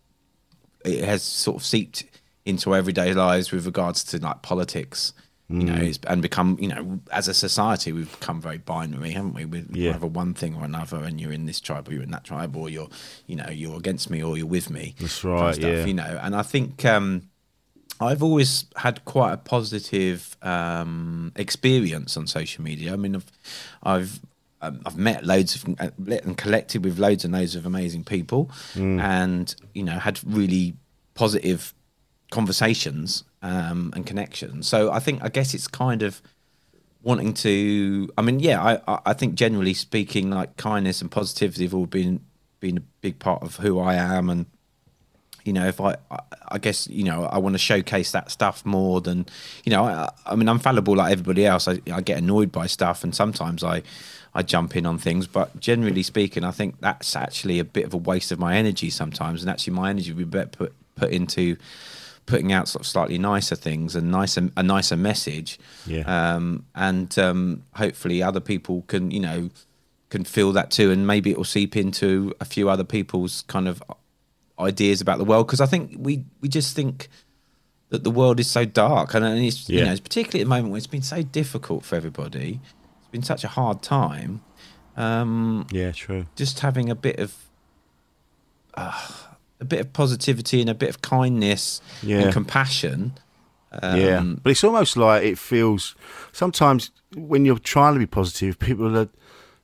[0.84, 2.04] it has sort of seeped
[2.46, 5.12] into everyday lives with regards to like politics.
[5.50, 9.46] You know, and become you know, as a society, we've become very binary, haven't we?
[9.46, 9.94] With Yeah.
[9.94, 12.54] either one thing or another, and you're in this tribe or you're in that tribe,
[12.54, 12.90] or you're,
[13.26, 14.94] you know, you're against me or you're with me.
[15.00, 15.86] That's right, stuff, yeah.
[15.86, 17.30] You know, and I think um,
[17.98, 22.92] I've always had quite a positive um, experience on social media.
[22.92, 23.32] I mean, I've
[23.82, 24.20] I've
[24.60, 25.90] um, I've met loads of uh,
[26.24, 29.00] and collected with loads and loads of amazing people, Mm.
[29.00, 30.74] and you know had really
[31.14, 31.74] positive
[32.30, 34.66] conversations um, and connections.
[34.68, 36.20] So I think I guess it's kind of
[37.02, 38.10] wanting to.
[38.18, 42.20] I mean, yeah, I I- think generally speaking, like kindness and positivity have all been
[42.60, 44.46] been a big part of who I am and
[45.44, 46.18] you know, if I, I,
[46.48, 49.24] I guess, you know, I want to showcase that stuff more than,
[49.64, 51.66] you know, I, I mean, I'm fallible like everybody else.
[51.68, 53.82] I, I get annoyed by stuff, and sometimes I,
[54.34, 55.26] I jump in on things.
[55.26, 58.90] But generally speaking, I think that's actually a bit of a waste of my energy
[58.90, 61.56] sometimes, and actually my energy would be better put put into
[62.26, 65.58] putting out sort of slightly nicer things and nicer a nicer message.
[65.86, 66.02] Yeah.
[66.02, 69.50] Um, and um, hopefully other people can, you know,
[70.10, 73.66] can feel that too, and maybe it will seep into a few other people's kind
[73.66, 73.82] of
[74.60, 77.08] ideas about the world because I think we we just think
[77.90, 80.70] that the world is so dark and, it's you know it's particularly at the moment
[80.70, 82.60] when it's been so difficult for everybody
[83.10, 84.40] been such a hard time
[84.96, 86.26] um Yeah, true.
[86.36, 87.34] just having a bit of
[88.74, 89.08] uh,
[89.60, 92.20] a bit of positivity and a bit of kindness Yeah.
[92.20, 93.12] and compassion
[93.70, 95.94] yeah, um, but it's almost like it feels
[96.32, 99.08] sometimes when you're trying to be positive, people are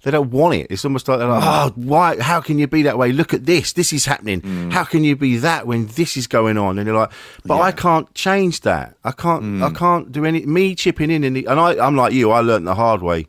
[0.04, 0.66] they don't want it.
[0.68, 1.70] It's almost like they're like, ah.
[1.70, 2.20] oh, why?
[2.20, 3.10] How can you be that way?
[3.10, 3.72] Look at this.
[3.72, 4.42] This is happening.
[4.42, 4.70] Mm.
[4.70, 6.78] How can you be that when this is going on?
[6.78, 7.10] And you're like,
[7.46, 8.96] but I can't change that.
[9.02, 9.42] I can't.
[9.42, 9.62] Mm.
[9.64, 10.44] I can't do any.
[10.44, 12.30] Me chipping in, the, and I, I'm like you.
[12.30, 13.26] I learned the hard way.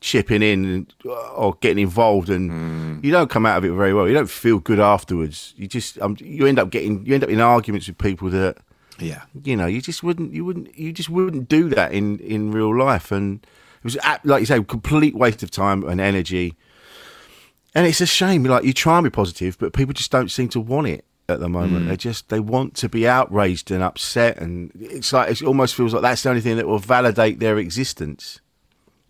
[0.00, 3.04] Chipping in and, uh, or getting involved, and mm.
[3.04, 4.06] you don't come out of it very well.
[4.06, 5.52] You don't feel good afterwards.
[5.56, 8.58] You just um, you end up getting you end up in arguments with people that
[8.98, 12.52] yeah you know, you just wouldn't, you wouldn't, you just wouldn't do that in in
[12.52, 13.44] real life, and
[13.84, 16.56] was like you say, a complete waste of time and energy.
[17.74, 20.48] And it's a shame, like you try and be positive, but people just don't seem
[20.50, 21.88] to want it at the moment.
[21.88, 25.92] They just they want to be outraged and upset, and it's like it almost feels
[25.92, 28.40] like that's the only thing that will validate their existence.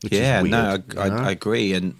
[0.02, 1.08] yeah, no, I, I?
[1.08, 1.74] I agree.
[1.74, 1.96] And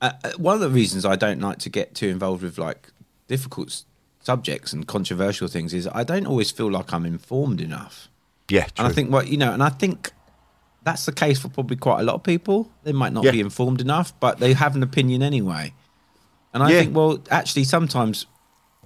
[0.00, 2.88] uh, uh, one of the reasons I don't like to get too involved with like
[3.28, 3.82] difficult
[4.22, 8.08] subjects and controversial things is I don't always feel like I'm informed enough.
[8.48, 10.12] yeah, And I think what you know, and I think
[10.82, 12.70] that's the case for probably quite a lot of people.
[12.84, 13.32] They might not Yeah.
[13.32, 15.74] be informed enough, but they have an opinion anyway.
[16.54, 16.80] And I Yeah.
[16.80, 18.26] think, well, actually, sometimes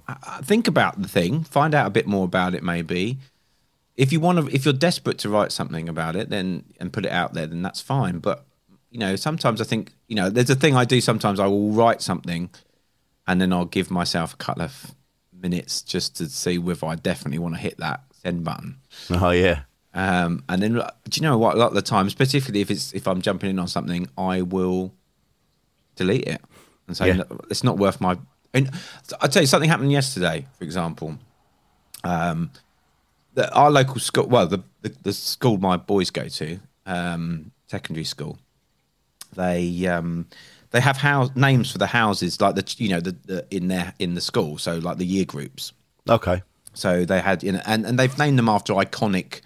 [0.07, 2.63] I- think about the thing, find out a bit more about it.
[2.63, 3.17] Maybe
[3.95, 7.05] if you want to, if you're desperate to write something about it, then and put
[7.05, 8.19] it out there, then that's fine.
[8.19, 8.45] But
[8.91, 11.01] you know, sometimes I think you know, there's a thing I do.
[11.01, 12.49] Sometimes I will write something,
[13.25, 14.93] and then I'll give myself a couple of
[15.33, 18.77] minutes just to see whether I definitely want to hit that send button.
[19.09, 19.61] oh yeah,
[19.95, 20.81] Um, and then, do
[21.13, 21.55] you know what?
[21.55, 24.41] A lot of the times, particularly if it's if I'm jumping in on something, I
[24.41, 24.93] will
[25.95, 26.41] delete it
[26.87, 27.13] and say Yeah.
[27.13, 28.17] "No, it's not worth my.
[28.53, 28.69] And
[29.21, 31.17] I'll tell you something happened yesterday, for example.
[32.03, 32.51] Um,
[33.33, 38.05] the, our local school, well, the, the the school my boys go to, um, secondary
[38.05, 38.37] school,
[39.33, 40.27] they um,
[40.71, 43.93] they have house names for the houses, like the you know the, the in their
[43.99, 45.71] in the school, so like the year groups.
[46.09, 46.43] Okay.
[46.73, 49.39] So they had, you know, and, and they've named them after iconic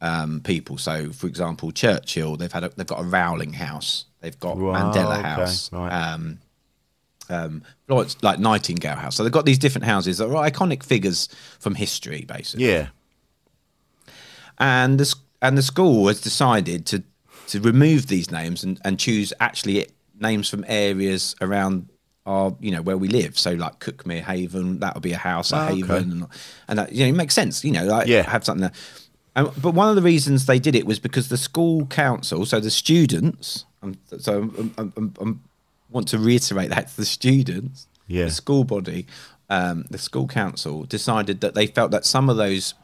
[0.00, 0.78] um, people.
[0.78, 4.82] So, for example, Churchill, they've had a, they've got a Rowling House, they've got Right,
[4.82, 5.90] Mandela okay, House, right.
[5.92, 6.38] um,
[7.28, 9.16] um, Florence, like Nightingale House.
[9.16, 12.66] So they've got these different houses that are iconic figures from history, basically.
[12.66, 12.88] Yeah.
[14.58, 17.02] And the and the school has decided to
[17.48, 19.86] to remove these names and, and choose actually
[20.20, 21.88] names from areas around
[22.26, 23.38] our you know where we live.
[23.38, 25.76] So like Cuckmere Haven, that would be a house Oh, okay.
[25.76, 26.26] Haven, and,
[26.68, 27.64] and that, you know it makes sense.
[27.64, 28.22] You know, like Yeah.
[28.28, 28.72] have something there.
[29.36, 32.58] Um, but one of the reasons they did it was because the school council, so
[32.60, 35.40] the students, um, so I'm
[35.90, 38.26] want to reiterate that to the students, Yeah.
[38.26, 39.06] the school body,
[39.48, 42.74] um, the school council decided that they felt that some of those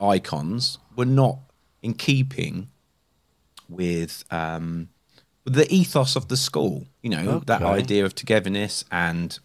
[0.00, 1.38] icons were not
[1.82, 2.68] in keeping
[3.68, 4.88] with um,
[5.44, 6.86] the ethos of the school.
[7.02, 9.38] You know, that idea of togetherness and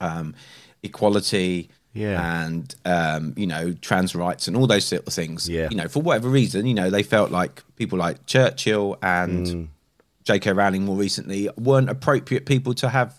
[0.00, 0.34] um,
[0.82, 1.68] equality.
[1.92, 2.44] Yeah.
[2.44, 5.48] And um, you know, trans rights and all those sort of things.
[5.48, 5.68] Yeah.
[5.70, 9.68] You know, for whatever reason, you know, they felt like people like Churchill and Mm.
[10.24, 10.52] J.K.
[10.52, 13.18] Rowling more recently weren't appropriate people to have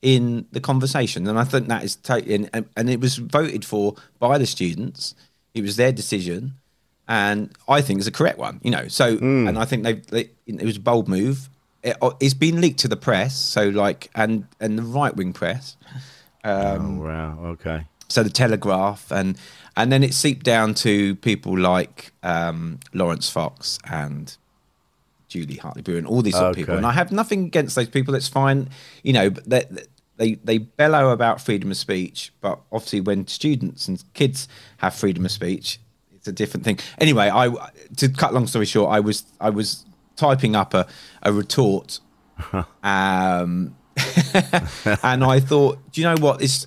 [0.00, 3.94] in the conversation, and I think that is totally and, and, it was voted for
[4.18, 5.14] by the students.
[5.54, 6.54] It was their decision,
[7.06, 8.60] and I think it's a correct one.
[8.62, 9.48] You know, so Mm.
[9.48, 11.48] and I think they, they it was a bold move.
[11.82, 15.76] It, it's been leaked to the press, so like and and the right wing press.
[16.44, 17.38] Um, oh, wow.
[17.52, 17.84] Okay.
[18.08, 19.38] So the Telegraph, and
[19.76, 24.36] and then it seeped down to people like um, Laurence Fox and
[25.28, 26.76] Julie Hartley Brewer and all these of people.
[26.76, 28.14] And I have nothing against those people.
[28.14, 28.70] It's fine,
[29.02, 29.30] you know.
[29.30, 29.64] But they,
[30.16, 35.24] they they bellow about freedom of speech, but obviously when students and kids have freedom
[35.24, 35.78] of speech,
[36.14, 36.78] it's a different thing.
[36.98, 37.48] Anyway, I
[37.96, 39.84] to cut long story short, I was I was
[40.16, 40.86] typing up a
[41.22, 42.00] a retort.
[42.82, 43.76] um,
[45.02, 46.40] and I thought, do you know what?
[46.40, 46.66] It's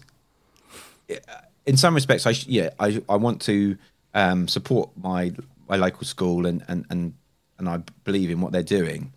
[1.66, 3.78] in some respects, I sh- yeah, I I want to
[4.14, 5.32] um, support my
[5.70, 7.14] my local school and and and
[7.58, 9.14] and I believe in what they're doing,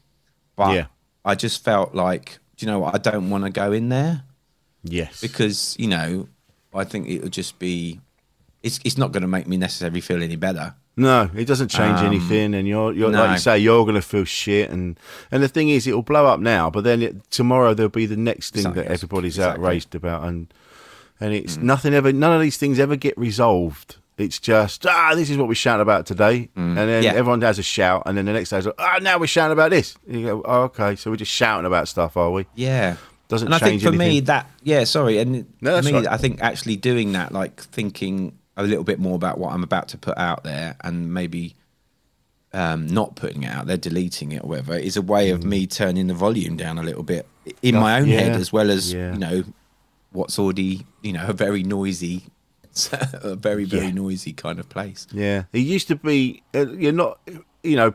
[0.56, 0.86] but Yeah.
[1.24, 2.94] I just felt like, do you know what?
[2.94, 4.24] I don't want to go in there
[4.82, 5.20] Yes.
[5.20, 6.28] because you know
[6.74, 8.00] I think it would just be.
[8.62, 10.74] It's, it's not going to make me necessarily feel any better.
[10.96, 13.18] No, it doesn't change Um, anything, and you're, you're no.
[13.18, 14.98] like you say, you're going to feel shit, and
[15.30, 18.16] and the thing is, it'll blow up now, but then it, tomorrow there'll be the
[18.16, 19.00] next thing Something that else.
[19.02, 19.64] everybody's Exactly.
[19.66, 20.52] Outraged about, and
[21.24, 23.96] and it's nothing ever, none of these things ever get resolved.
[24.16, 27.04] It's just ah, this is what we shout about today, and then Mm.
[27.04, 27.12] Yeah.
[27.14, 29.70] everyone has a shout, and then the next day's like, ah, now we're shouting about
[29.70, 29.96] this.
[30.06, 32.46] And you go, oh, okay, so we're just shouting about stuff, are we?
[32.54, 32.96] Yeah.
[33.28, 36.06] Doesn't and I think for me that yeah, sorry, and No, for me, right.
[36.06, 39.88] I think actually doing that, like thinking a little bit more about what I'm about
[39.88, 41.56] to put out there, and maybe
[42.52, 45.66] um, not putting it out there, deleting it or whatever, is a way of me
[45.66, 47.26] turning the volume down a little bit
[47.62, 48.36] in my own head Mm.
[48.36, 49.12] As well as Yeah.
[49.14, 49.44] you know
[50.14, 52.24] what's already you know a very noisy,
[52.92, 53.92] a very very Yeah.
[53.92, 55.06] noisy kind of place.
[55.12, 56.42] Yeah, it used to be.
[56.54, 57.18] Uh, you're not,
[57.62, 57.94] you know,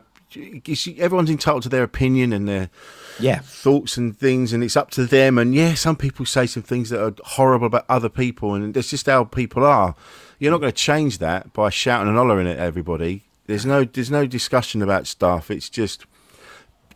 [0.98, 2.70] everyone's entitled to their opinion and their
[3.18, 5.38] Yeah, thoughts and things, and it's up to them.
[5.38, 8.90] And yeah, some people say some things that are horrible about other people, and that's
[8.90, 9.94] just how people are.
[10.38, 13.24] You're not going to change that by shouting and hollering at everybody.
[13.46, 15.50] There's no, there's no discussion about stuff.
[15.50, 16.06] It's just,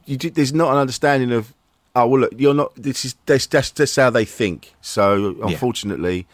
[0.06, 1.53] you, there's not an understanding of.
[1.96, 2.74] Oh well, look, you're not.
[2.74, 4.74] This is that's that's, that's how they think.
[4.80, 6.26] So unfortunately,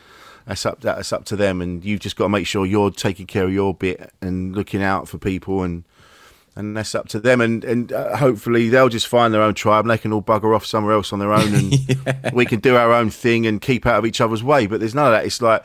[0.47, 3.27] that's up that's up to them, and you've just got to make sure you're taking
[3.27, 5.85] care of your bit and looking out for people and
[6.57, 7.41] and that's up to them.
[7.41, 10.55] And and uh, hopefully they'll just find their own tribe and they can all bugger
[10.55, 13.87] off somewhere else on their own, and we can do our own thing and keep
[13.87, 14.67] out of each other's way.
[14.67, 15.25] But there's none of that.
[15.25, 15.65] It's like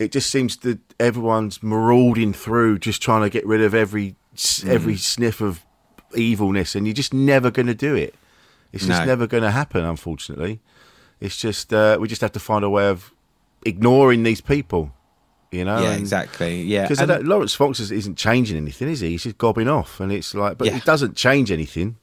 [0.00, 4.64] it just seems that everyone's marauding through, just trying to get rid of every s
[4.66, 5.64] every sniff of
[6.14, 8.14] evilness, and you're just never going to do it.
[8.72, 9.06] It's just No.
[9.06, 10.60] never going to happen, unfortunately.
[11.20, 13.12] It's just uh, we just have to find a way of
[13.64, 14.92] ignoring these people.
[15.50, 16.62] You know, yeah, and- exactly.
[16.62, 19.10] Yeah, because Laurence Fox is- isn't changing anything, is he?
[19.10, 20.76] He's just gobbing off, and it's like, but Yeah.
[20.76, 21.96] it doesn't change anything.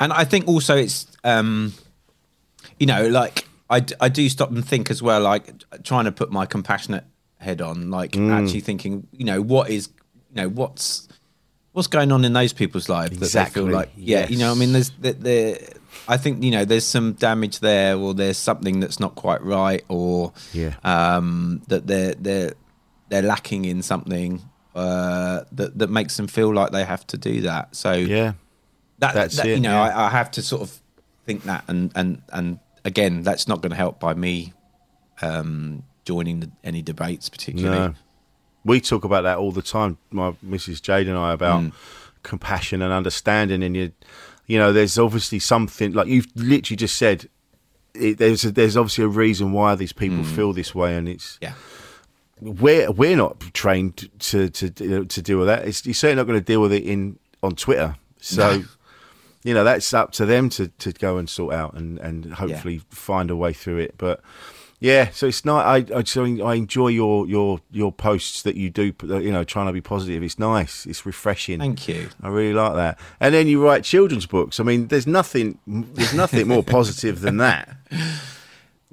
[0.00, 1.72] and I think also it's um,
[2.78, 5.50] you know, like I, d- I do stop and think as well, like
[5.82, 7.04] trying to put my compassionate
[7.38, 8.30] head on, like Mm.
[8.30, 9.88] actually thinking, you know, what is,
[10.34, 11.08] you know, what's
[11.72, 14.54] what's going on in those people's lives that they feel like, yeah, you know, I
[14.54, 15.58] mean, there's there, there,
[16.08, 19.84] I think you know, there's some damage there, or there's something that's not quite right,
[19.88, 20.74] or Yeah.
[20.84, 22.52] um, that they're they're
[23.08, 24.42] they're lacking in something.
[24.74, 27.76] Uh, that that makes them feel like they have to do that.
[27.76, 28.32] So Yeah,
[29.00, 29.82] that, That's that- it, you know yeah.
[29.96, 30.80] I, I have to sort of
[31.26, 34.52] think that and and and again that's not going to help by me
[35.20, 37.94] um joining the, any debates particularly no,
[38.64, 39.98] we talk about that all the time.
[40.10, 40.80] My Mrs.
[40.82, 41.72] Jade and I about Mm.
[42.22, 43.92] compassion and understanding, and you,
[44.46, 47.28] you know, there's obviously something like you've literally just said.
[47.94, 51.36] It, there's a, there's obviously a reason why these people feel this way, and it's
[51.36, 51.38] Mm.
[51.42, 51.54] Yeah.
[52.40, 54.70] we're we're not trained to to
[55.04, 55.66] to deal with that.
[55.68, 57.96] It's, you're certainly not going to deal with it in on Twitter.
[58.20, 58.64] So, No.
[59.44, 62.80] you know, that's up to them to, to go and sort out and and hopefully
[62.90, 63.94] find a way through it.
[63.98, 64.20] But
[64.82, 65.64] yeah, so it's not.
[65.64, 68.92] I I, so I enjoy your your your posts that you do.
[69.02, 70.22] You know, trying to be positive.
[70.22, 70.84] It's nice.
[70.86, 71.60] It's refreshing.
[71.60, 72.08] Thank you.
[72.22, 72.98] I really like that.
[73.20, 74.58] And then you write children's books.
[74.58, 77.76] I mean, there's nothing there's nothing more positive than that.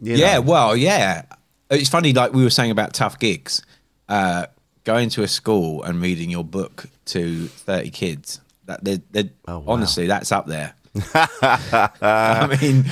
[0.01, 1.23] You Yeah, well, yeah.
[1.69, 3.61] It's funny, like we were saying about tough gigs.
[4.07, 4.45] Uh,
[4.85, 8.39] going to a school and reading your book to thirty kids.
[8.65, 9.73] That they're, they're, Oh, wow.
[9.73, 10.73] honestly, that's up there.
[11.13, 12.85] I mean,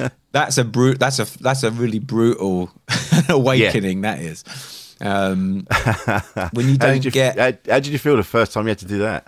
[0.00, 0.08] you-
[0.40, 0.98] that's a brute.
[0.98, 2.70] That's a that's a really brutal
[3.28, 4.02] awakening.
[4.02, 4.44] That is.
[5.00, 5.66] Um,
[6.52, 8.78] when you don't you, get, how, how did you feel the first time you had
[8.78, 9.26] to do that?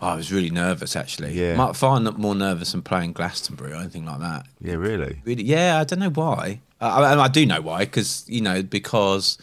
[0.00, 1.32] I was really nervous actually.
[1.32, 1.56] Yeah.
[1.56, 4.46] Might find that more nervous than playing Glastonbury or anything like that.
[4.60, 5.20] Yeah, really.
[5.24, 5.42] Really?
[5.42, 6.60] Yeah, I don't know why.
[6.80, 9.38] I, I, I do know why because you know because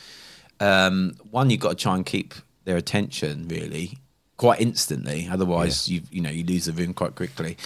[0.60, 3.98] um, one you've got to try and keep their attention really
[4.38, 5.28] quite instantly.
[5.30, 7.58] Otherwise, you you know you lose the room quite quickly.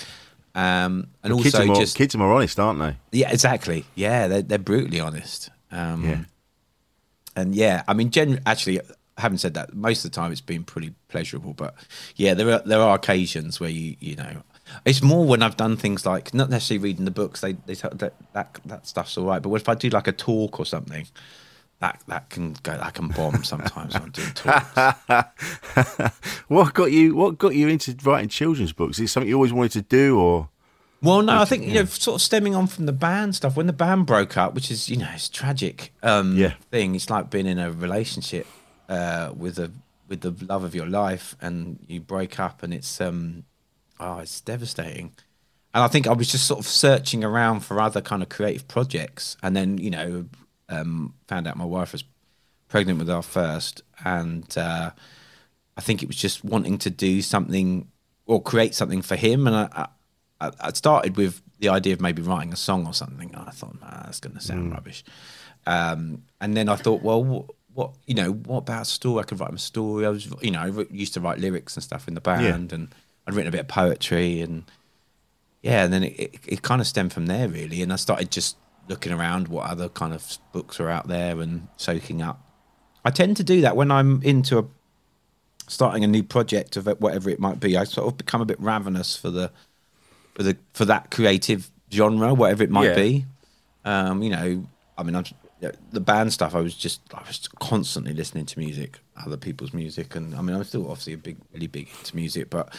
[0.55, 2.95] Um, and kids, also are more, just kids are more honest, aren't they?
[3.11, 3.85] yeah, exactly.
[3.95, 5.49] Yeah, they're they're brutally honest.
[5.71, 6.23] Um, Yeah.
[7.35, 8.81] and yeah, I mean, gen- actually,
[9.17, 11.53] having said that, most of the time it's been pretty pleasurable.
[11.53, 11.75] But
[12.15, 14.43] yeah, there are there are occasions where you you know,
[14.85, 17.41] it's more when I've done things like not necessarily reading the books.
[17.41, 19.41] They they tell that that that stuff's all right.
[19.41, 21.05] But if I do like a talk or something,
[21.79, 24.75] that that can go that can bomb sometimes when I'm doing talks.
[26.47, 27.15] What got you?
[27.15, 28.99] What got you into writing children's books?
[28.99, 30.49] Is it something you always wanted to do, or
[31.01, 33.55] Well, no, I think you know, sort of stemming on from the band stuff.
[33.55, 35.93] When the band broke up, which is you know, it's tragic.
[36.03, 36.53] Um, Yeah.
[36.71, 36.95] thing.
[36.95, 38.47] It's like being in a relationship
[38.89, 39.71] uh, with a
[40.07, 43.43] with the love of your life, and you break up, and it's um,
[43.99, 45.11] oh, it's devastating.
[45.71, 48.67] And I think I was just sort of searching around for other kind of creative
[48.67, 50.25] projects, and then you know,
[50.69, 52.03] um, found out my wife was
[52.67, 54.91] pregnant with our first, and uh,
[55.75, 57.87] I think it was just wanting to do something
[58.25, 59.47] or create something for him.
[59.47, 59.87] And I,
[60.39, 63.33] I, I started with the idea of maybe writing a song or something.
[63.33, 65.03] And I thought, nah, that's going to sound rubbish.
[65.65, 69.21] Um, and then I thought, well, what, what, you know, what about a story?
[69.21, 70.05] I could write a story.
[70.05, 72.89] I was, you know, I used to write lyrics and stuff in the band, and
[73.25, 74.63] I'd written a bit of poetry, and
[75.61, 77.81] yeah, and then it, it, it kind of stemmed from there really.
[77.81, 78.57] And I started just
[78.89, 82.41] looking around what other kind of books are out there and soaking up.
[83.05, 84.65] I tend to do that when I'm into a
[85.67, 87.77] starting a new project of whatever it might be.
[87.77, 89.51] I sort of become a bit ravenous for the
[90.35, 92.95] for the for that creative genre, whatever it might Yeah.
[92.95, 93.25] be.
[93.85, 94.65] Um, you know,
[94.97, 95.23] I mean, I'm,
[95.91, 96.55] the band stuff.
[96.55, 100.55] I was just I was constantly listening to music, other people's music, and I mean,
[100.55, 102.73] I'm still obviously a big, really big into music, but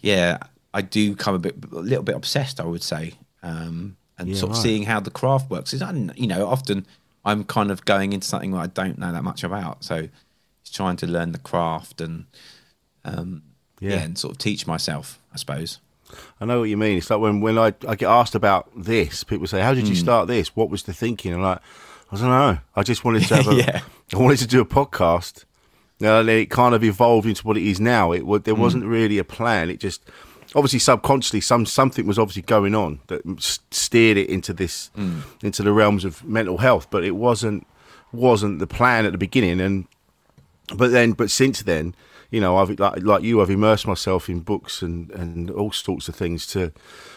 [0.00, 0.38] yeah,
[0.72, 4.36] I do come a bit, a little bit obsessed, I would say, um, and Yeah,
[4.36, 4.62] sort of right.
[4.62, 5.72] seeing how the craft works.
[5.74, 5.82] Is
[6.16, 6.86] you know, often
[7.24, 10.08] I'm kind of going into something that I don't know that much about, so
[10.62, 12.26] it's trying to learn the craft and
[13.04, 13.42] um,
[13.80, 13.90] yeah.
[13.90, 13.96] Yeah.
[14.02, 15.78] and sort of teach myself, I suppose.
[16.40, 16.98] I know what you mean.
[16.98, 19.94] It's like when, when I, I get asked about this, people say, "How did you
[19.94, 20.54] start this?
[20.56, 21.60] What was the thinking?" I'm like,
[22.10, 22.58] I don't know.
[22.74, 23.80] I just wanted to have a, Yeah.
[24.12, 25.44] I wanted to do a podcast.
[26.02, 28.10] Uh, and then it kind of evolved into what it is now.
[28.12, 28.60] It there Hmm.
[28.60, 29.70] wasn't really a plan.
[29.70, 30.02] It just
[30.54, 33.22] obviously subconsciously some something was obviously going on that
[33.70, 35.20] steered it into this Hmm.
[35.42, 36.88] into the realms of mental health.
[36.90, 37.66] But it wasn't
[38.12, 39.60] wasn't the plan at the beginning.
[39.60, 39.86] And
[40.74, 41.94] but then but since then
[42.30, 46.08] you know i've like, like you i've immersed myself in books and and all sorts
[46.08, 46.70] of things to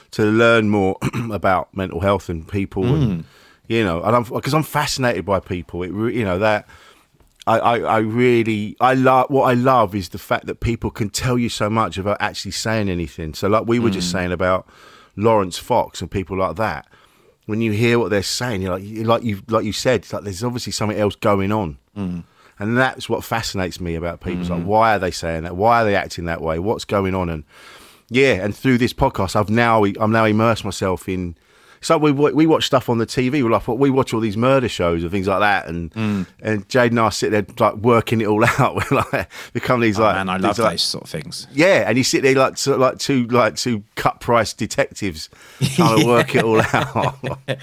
[0.09, 0.97] to learn more
[1.31, 3.25] about mental health and people and
[3.67, 6.67] you know and i'm because i'm fascinated by people it you know that
[7.45, 11.10] I, I, I really I love what I love is the fact that people can
[11.10, 13.34] tell you so much about actually saying anything.
[13.34, 14.13] So like we were just mm.
[14.13, 14.67] saying about
[15.15, 16.88] Laurence Fox and people like that.
[17.45, 20.13] When you hear what they're saying, you're like you like you like you said, it's
[20.13, 21.77] like there's obviously something else going on.
[21.97, 22.23] Mm.
[22.60, 24.41] And that's what fascinates me about people.
[24.41, 24.65] It's like, mm.
[24.65, 25.58] why are they saying that?
[25.58, 26.60] Why are they acting that way?
[26.60, 27.27] What's going on?
[27.29, 27.43] And
[28.10, 31.36] yeah, and through this podcast, I've now I'm now immersed myself in.
[31.84, 33.43] So we we watch stuff on the TV.
[33.43, 36.25] We're like, we watch all these murder shows and things like that, and Mm.
[36.41, 38.75] and Jade and I sit there like working it all out.
[38.75, 41.47] We're like become these like, and I these, love like- those sort of things.
[41.53, 45.29] yeah, and you sit there like sort of like two like two cut price detectives
[45.75, 47.17] trying to work it all out.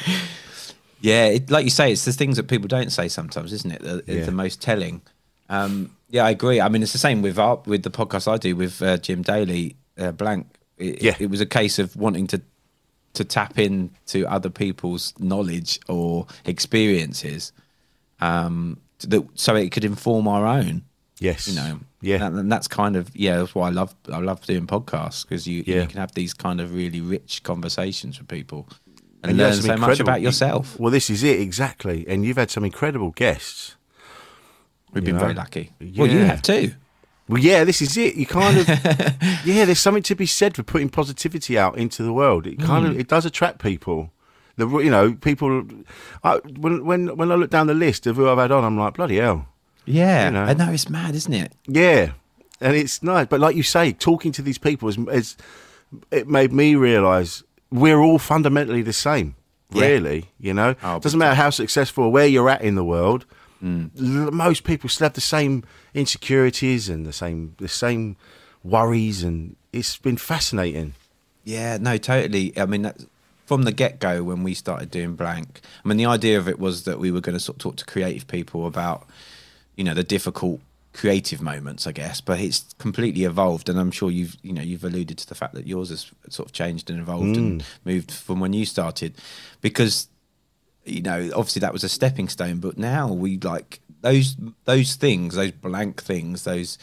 [1.03, 3.81] Yeah, it, like you say, it's the things that people don't say sometimes, isn't it?
[3.83, 4.25] The, Yeah.
[4.25, 5.01] the most telling.
[5.49, 6.61] Um, yeah, I agree.
[6.61, 9.23] I mean, it's the same with our, with the podcast I do with uh, Jim
[9.23, 10.47] Daly, uh, Blank.
[10.77, 11.17] It, Yeah.
[11.19, 12.43] it was a case of wanting to
[13.15, 17.53] to tap into other people's knowledge or experiences,
[18.21, 20.83] um, that, so it could inform our own.
[21.19, 21.49] Yes.
[21.49, 22.25] You know, Yeah.
[22.27, 23.39] and, and that's kind of yeah.
[23.39, 25.83] That's why I love I love doing podcasts because you Yeah.
[25.83, 28.67] you can have these kind of really rich conversations with people
[29.23, 30.79] and, And learn so much about yourself.
[30.81, 33.77] Well, this is it exactly, and you've had some incredible guests.
[34.93, 35.21] We've you been know?
[35.21, 35.73] very lucky.
[35.97, 36.73] Well, you have too.
[37.31, 38.17] Well, yeah, this is it.
[38.17, 38.69] You kind of,
[39.45, 42.47] yeah, there's something to be said for putting positivity out into the world.
[42.47, 42.93] It kind Hmm.
[42.93, 44.11] of, it does attract people.
[44.57, 45.65] The, you know, people.
[46.25, 48.77] I, when when when I look down the list of who I've had on, I'm
[48.77, 49.47] like, bloody hell,
[49.87, 50.43] Yeah, You know.
[50.45, 51.53] I know it's mad, isn't it?
[51.67, 52.13] yeah,
[52.61, 53.27] and it's nice.
[53.29, 55.37] But like you say, talking to these people is, is
[56.11, 59.37] it made me realise we're all fundamentally the same.
[59.73, 59.87] Yeah.
[59.87, 63.25] Really, you know, Oh, doesn't matter how successful or where you're at in the world.
[63.63, 64.33] Mm.
[64.33, 68.17] Most people still have the same insecurities and the same the same
[68.63, 70.95] worries, and it's been fascinating.
[71.45, 72.59] Yeah, no, totally.
[72.59, 72.91] I mean,
[73.47, 76.59] from the get go, when we started doing blank, I mean, the idea of it
[76.59, 79.09] was that we were going to sort of talk to creative people about,
[79.77, 80.61] you know, the difficult
[80.93, 82.21] creative moments, I guess.
[82.21, 85.55] But it's completely evolved, and I'm sure you've, you know, you've alluded to the fact
[85.55, 89.15] that yours has sort of changed and evolved and moved from when you started,
[89.63, 90.09] because,
[90.91, 95.35] you know, obviously that was a stepping stone, but now we like those those things,
[95.35, 96.79] those blank things, those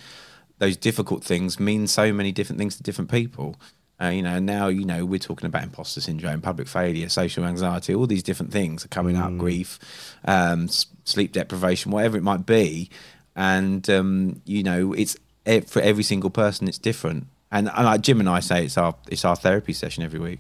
[0.60, 3.56] those difficult things mean so many different things to different people.
[4.00, 7.96] Uh, you know, now you know we're talking about imposter syndrome, public failure, social anxiety,
[7.96, 9.80] all these different things are coming up, grief,
[10.26, 12.90] um, s- sleep deprivation, whatever it might be,
[13.36, 15.18] and um, you know it's
[15.66, 17.26] for every single person it's different.
[17.52, 20.40] And, and like Jim and I say, it's our it's our therapy session every week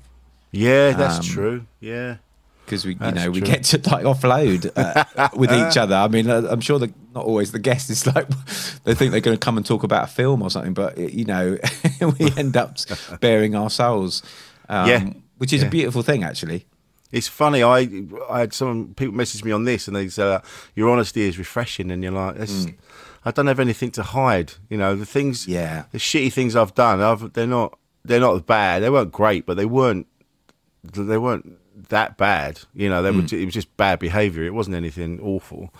[0.51, 1.65] Yeah, that's Um, true.
[1.79, 2.17] Yeah,
[2.67, 5.95] because we you That's know we get to like offload uh, with each other.
[5.95, 8.27] I mean, I'm sure that not always the guest is like
[8.83, 11.25] they think they're going to come and talk about a film or something, but you
[11.25, 11.57] know
[12.19, 12.77] we end up
[13.21, 14.21] bearing our souls.
[14.69, 15.09] Um, Yeah.
[15.37, 15.67] which is Yeah.
[15.67, 16.65] a beautiful thing, actually.
[17.11, 17.63] it's funny.
[17.63, 17.87] I
[18.29, 20.41] I had some people message me on this, and they said uh,
[20.75, 22.67] your honesty is refreshing, and you're like, it's,
[23.23, 24.53] I don't have anything to hide.
[24.69, 25.53] You know, the things, Mm.
[25.53, 25.83] Yeah.
[25.93, 28.83] the shitty things I've done, I've, they're not they're not bad.
[28.83, 30.07] They weren't great, but they weren't
[30.83, 31.45] they weren't
[31.89, 32.59] that bad.
[32.73, 33.21] You know, they were.
[33.21, 33.41] Mm.
[33.41, 34.43] It was just bad behaviour.
[34.43, 35.73] It wasn't anything awful.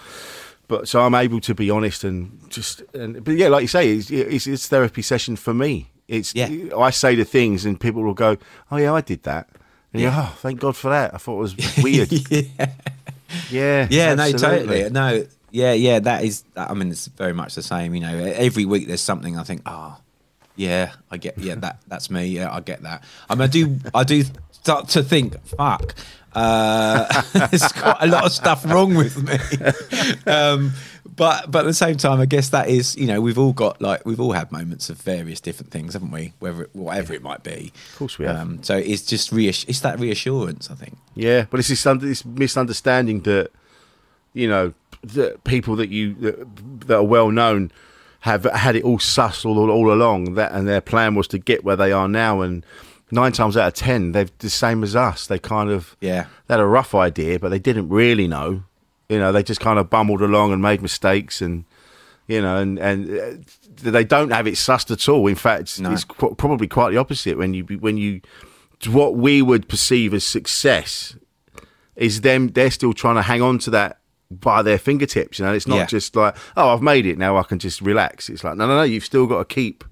[0.68, 2.82] But so I'm able to be honest and just.
[2.94, 5.90] And, but yeah, like you say, it's, it's, it's therapy session for me.
[6.08, 6.50] It's Yeah.
[6.78, 8.38] I say the things and people will go,
[8.72, 9.50] "Oh yeah, I did that."
[9.94, 10.30] And yeah.
[10.30, 11.14] oh, thank God for that.
[11.14, 12.12] I thought it was weird.
[12.30, 12.68] yeah,
[13.50, 16.00] yeah, yeah, no, totally, no, yeah, yeah.
[16.00, 17.96] That is, I mean, it's very much the same.
[17.96, 19.98] You know, every week there's something I think, oh,
[20.56, 22.26] yeah, I get, yeah, that that's me.
[22.26, 23.04] Yeah, I get that.
[23.30, 24.24] I mean, I do, I do
[24.68, 25.96] start to think, fuck,
[26.34, 29.38] uh, there's quite a lot of stuff wrong with me.
[30.28, 30.74] Um,
[31.06, 33.82] but but at the same time, I guess that is, you know, we've all got
[33.82, 36.34] like we've all had moments of various different things, haven't we?
[36.40, 37.72] Whether it, whatever it might be.
[37.94, 38.36] Of course we have.
[38.36, 40.98] Um, so it's just reass- it's that reassurance, I think.
[41.16, 43.52] Yeah, but it's this, under- this misunderstanding that
[44.34, 47.72] you know that people that you that, that are well known
[48.22, 50.34] have had it all sus all, all along.
[50.36, 52.42] That and their plan was to get where they are now.
[52.42, 52.66] And
[53.12, 55.28] nine times out of ten, they're the same as us.
[55.28, 56.26] They kind of Yeah.
[56.48, 58.64] they had a rough idea, but they didn't really know.
[59.10, 61.66] You know, they just kind of bumbled along and made mistakes and.
[62.30, 65.28] You know, and and uh, they don't have it sussed at all.
[65.28, 65.94] In fact, No.
[65.94, 67.38] it's qu- probably quite the opposite.
[67.38, 68.20] When you when you
[68.88, 71.16] what we would perceive as success
[71.96, 74.00] is them they're still trying to hang on to that
[74.30, 75.86] by their fingertips you know it's not Yeah.
[75.88, 78.76] just like oh i've made it now i can just relax it's like no no
[78.76, 79.84] no you've still got to keep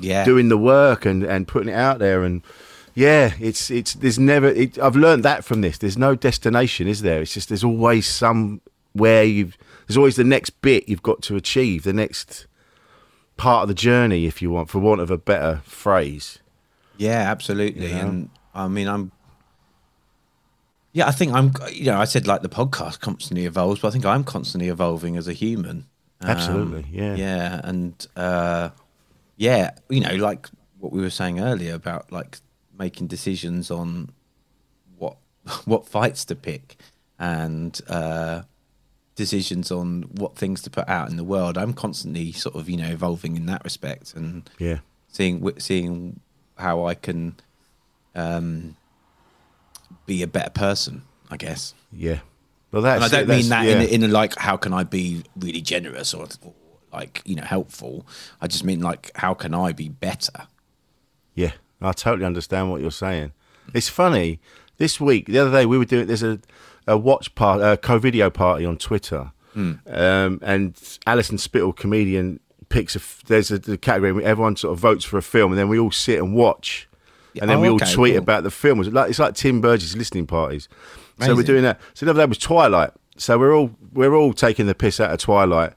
[0.00, 0.24] Yeah.
[0.24, 2.42] doing the work and and putting it out there and
[2.94, 7.02] yeah it's it's there's never it, i've learned that from this there's no destination is
[7.02, 11.36] there it's just there's always somewhere you've there's always the next bit you've got to
[11.36, 12.46] achieve the next
[13.36, 16.38] part of the journey if you want for want of a better phrase
[16.96, 17.88] Yeah, absolutely.
[17.88, 18.00] You know?
[18.00, 19.10] And I mean, I'm.
[20.92, 21.52] Yeah, I think I'm.
[21.72, 25.16] You know, I said like the podcast constantly evolves, but I think I'm constantly evolving
[25.16, 25.86] as a human.
[26.20, 27.14] Um, Absolutely, yeah.
[27.16, 28.70] Yeah, and uh,
[29.36, 32.38] yeah, you know, like what we were saying earlier about like
[32.78, 34.10] making decisions on
[34.98, 35.16] what
[35.64, 36.76] what fights to pick
[37.18, 38.42] and uh,
[39.14, 41.56] decisions on what things to put out in the world.
[41.56, 44.78] I'm constantly sort of you know evolving in that respect and yeah
[45.08, 46.20] seeing seeing
[46.56, 47.34] how I can
[48.14, 48.76] um,
[50.06, 51.74] be a better person, I guess.
[51.92, 52.20] yeah
[52.72, 53.72] well that's And I don't it, mean that yeah.
[53.74, 56.52] in, a, in a like how can I be really generous or, or
[56.94, 58.06] like you know helpful.
[58.40, 60.46] I just mean like how can I be better?
[61.34, 63.32] Yeah, I totally understand what you're saying.
[63.74, 64.40] It's funny.
[64.76, 66.06] This week, the other day, we were doing.
[66.06, 66.38] There's a
[66.86, 69.72] a watch part, a co-video party on Twitter, Hmm.
[69.86, 70.74] um, and
[71.06, 75.16] Alison Spittle, comedian, picks a There's a the category where everyone sort of votes for
[75.18, 76.88] a film, and then we all sit and watch,
[77.40, 78.22] and then Oh, we all okay, tweet cool.
[78.22, 78.80] about the film.
[78.80, 80.68] It's like it's like Tim Burgess listening parties.
[81.20, 81.80] So we're doing that.
[81.94, 82.90] So the other day was Twilight.
[83.16, 85.72] So we're all we're all taking the piss out of Twilight.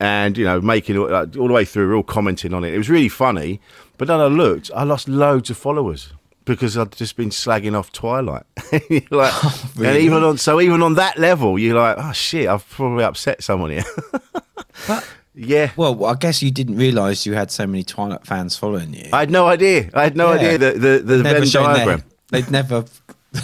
[0.00, 2.74] And you know making all, like, all the way through, all commenting on it.
[2.74, 3.60] It was really funny.
[3.98, 6.12] But then I looked, I lost loads of followers
[6.46, 8.44] because I'd just been slagging off Twilight.
[9.10, 12.68] Like, Oh, and even on so even on that level, you're like, oh shit, I've
[12.70, 13.84] probably upset someone here.
[15.34, 15.70] yeah.
[15.76, 19.08] Well, I guess you didn't realise you had so many Twilight fans following you.
[19.12, 19.90] I had no idea.
[19.94, 20.38] I had no Yeah.
[20.38, 22.84] idea that the the never Venn shown their- They'd never,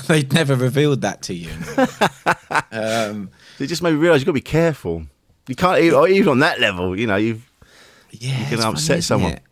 [0.06, 1.50] they'd never revealed that to you.
[2.72, 5.06] um, It just made me realise you've got to be careful.
[5.48, 6.98] You can't even, even on that level.
[6.98, 7.48] You know, you've
[8.10, 9.32] yeah, can upset isn't someone.
[9.32, 9.42] it?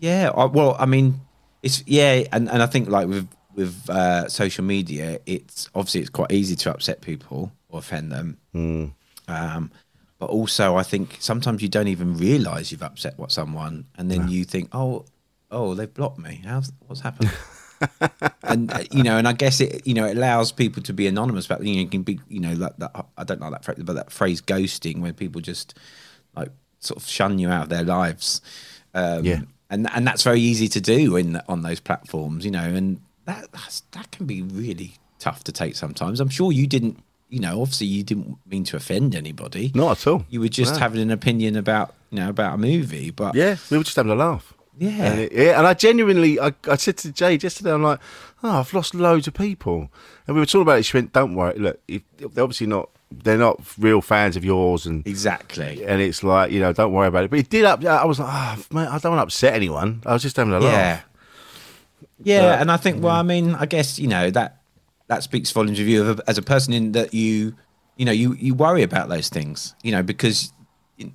[0.00, 1.20] Yeah, I, well, I mean,
[1.62, 6.10] it's yeah, and, and I think like with with uh, social media, it's obviously it's
[6.10, 8.36] quite easy to upset people or offend them.
[8.52, 8.86] Hmm.
[9.28, 9.70] Um,
[10.18, 14.28] but also, I think sometimes you don't even realise you've upset what someone, and then
[14.28, 15.04] you think, oh,
[15.50, 16.42] oh, they've blocked me.
[16.44, 17.30] How's what's happened?
[18.42, 21.06] and uh, you know, and I guess it, you know, it allows people to be
[21.06, 23.06] anonymous But You know, you can be, you know, like that.
[23.16, 25.74] I don't like that phrase, but that phrase ghosting, where people just
[26.36, 26.50] like
[26.80, 28.40] sort of shun you out of their lives.
[28.94, 29.40] Um, Yeah.
[29.70, 33.50] and and that's very easy to do in on those platforms, you know, and that
[33.52, 36.20] that's, that can be really tough to take sometimes.
[36.20, 39.72] I'm sure you didn't, you know, obviously you didn't mean to offend anybody.
[39.74, 40.24] not at all.
[40.30, 40.78] You were just No.
[40.80, 44.12] having an opinion about, you know, about a movie, but Yeah, we were just having
[44.12, 44.52] a laugh.
[44.78, 44.90] Yeah.
[45.12, 47.98] and, it, yeah, and I genuinely, I, I said to Jade yesterday, I'm like,
[48.42, 49.88] oh, I've lost loads of people,
[50.26, 50.84] and we were talking about it.
[50.84, 54.84] She went, "Don't worry, look, if, they're obviously not, they're not real fans of yours,
[54.86, 55.84] and exactly.
[55.86, 57.84] and it's like, you know, don't worry about it." But it did up.
[57.84, 60.02] I was like, ah, oh, man, I don't want to upset anyone.
[60.04, 61.04] I was just having a laugh.
[62.22, 64.58] Yeah, But- and I think, well, I mean, I guess you know that
[65.08, 67.54] that speaks volumes of you as a person in that you,
[67.96, 70.52] you know, you you worry about those things, you know, because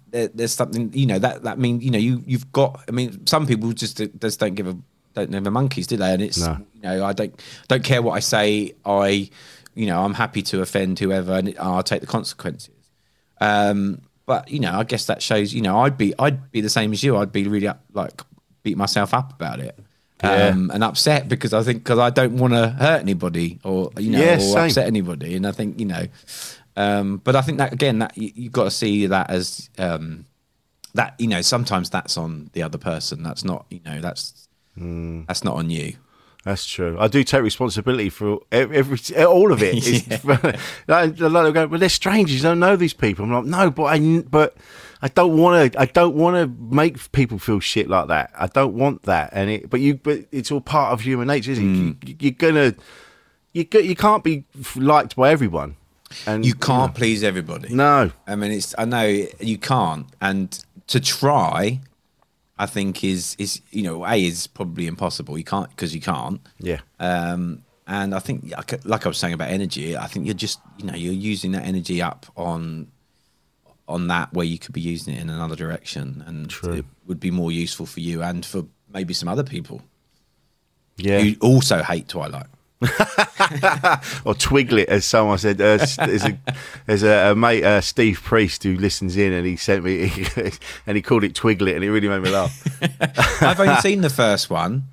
[0.10, 2.84] there, there's something, you know, that that means you know you you've got.
[2.88, 4.78] I mean, some people just just don't give a
[5.14, 6.14] don't give a monkeys, do they?
[6.14, 6.58] And it's No.
[6.76, 7.34] you know, I don't
[7.68, 8.74] don't care what I say.
[8.86, 9.30] I,
[9.76, 12.74] you know, I'm happy to offend whoever, and I'll take the consequences.
[13.40, 15.54] Um, but you know, I guess that shows.
[15.54, 17.18] You know, I'd be I'd be the same as you.
[17.18, 18.22] I'd be really up, like
[18.64, 19.78] beat myself up about it.
[20.24, 20.50] Yeah.
[20.50, 24.12] Um, and upset because I think because I don't want to hurt anybody or you
[24.12, 24.66] know Yeah, or same.
[24.66, 26.06] upset anybody, and I think you know,
[26.76, 30.26] um, but I think that again that you, you've got to see that as um,
[30.94, 33.24] that you know sometimes that's on the other person.
[33.24, 35.24] That's not you know that's Hmm.
[35.28, 35.96] that's not on you.
[36.44, 36.98] That's true.
[37.00, 39.76] I do take responsibility for every, all of it.
[40.10, 40.26] It's,
[40.88, 42.38] like, a lot of go, well, they're strangers.
[42.38, 43.26] You don't know these people.
[43.26, 44.58] I'm like, no, but I, but
[45.04, 45.80] I don't want to.
[45.80, 48.32] I don't want to make people feel shit like that.
[48.34, 49.30] I don't want that.
[49.34, 52.10] And it, but you, but it's all part of human nature, isn't it?
[52.10, 52.74] You, you're gonna,
[53.54, 54.46] you, you can't be
[54.76, 55.76] liked by everyone.
[56.26, 57.74] And You can't please everybody.
[57.74, 58.12] No.
[58.28, 59.06] I mean, it's I know
[59.40, 60.52] you can't, and
[60.88, 61.82] to try,
[62.58, 65.38] I think is is you know a is probably impossible.
[65.38, 66.42] You can't because you can't.
[66.60, 66.80] Yeah.
[67.00, 70.60] Um, and I think, like, like I was saying about energy, I think you're just
[70.78, 72.88] you know you're using that energy up on
[73.88, 76.74] on that where you could be using it in another direction, and True.
[76.74, 79.82] it would be more useful for you and for maybe some other people
[80.98, 81.20] Yeah.
[81.20, 82.48] You also hate Twilight.
[84.26, 85.62] or Twiglet, as someone said.
[85.62, 86.38] Uh, there's a,
[86.86, 90.12] there's a, a mate, uh, Steve Priest, who listens in, and he sent me,
[90.88, 93.42] and he called it Twiglet, and it really made me laugh.
[93.44, 94.84] I've only seen the first one.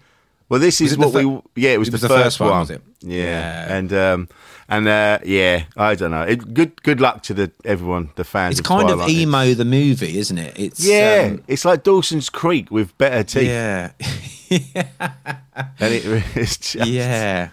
[0.48, 1.40] Well, this Was is what fir- we.
[1.56, 2.58] Yeah, it was, it was the, the first, first one, one.
[2.60, 2.82] was it?
[3.02, 3.22] Yeah.
[3.24, 3.76] Yeah.
[3.76, 4.28] and um,
[4.68, 6.22] and uh, yeah, I don't know.
[6.22, 8.52] It, good good luck to the everyone, the fans.
[8.58, 9.10] It's of kind of Twilight.
[9.14, 10.58] emo the movie, isn't it?
[10.58, 13.48] It's Yeah, um, it's like Dawson's Creek with better teeth.
[13.48, 13.90] yeah,
[14.50, 16.02] and it,
[16.34, 17.50] it's just, yeah.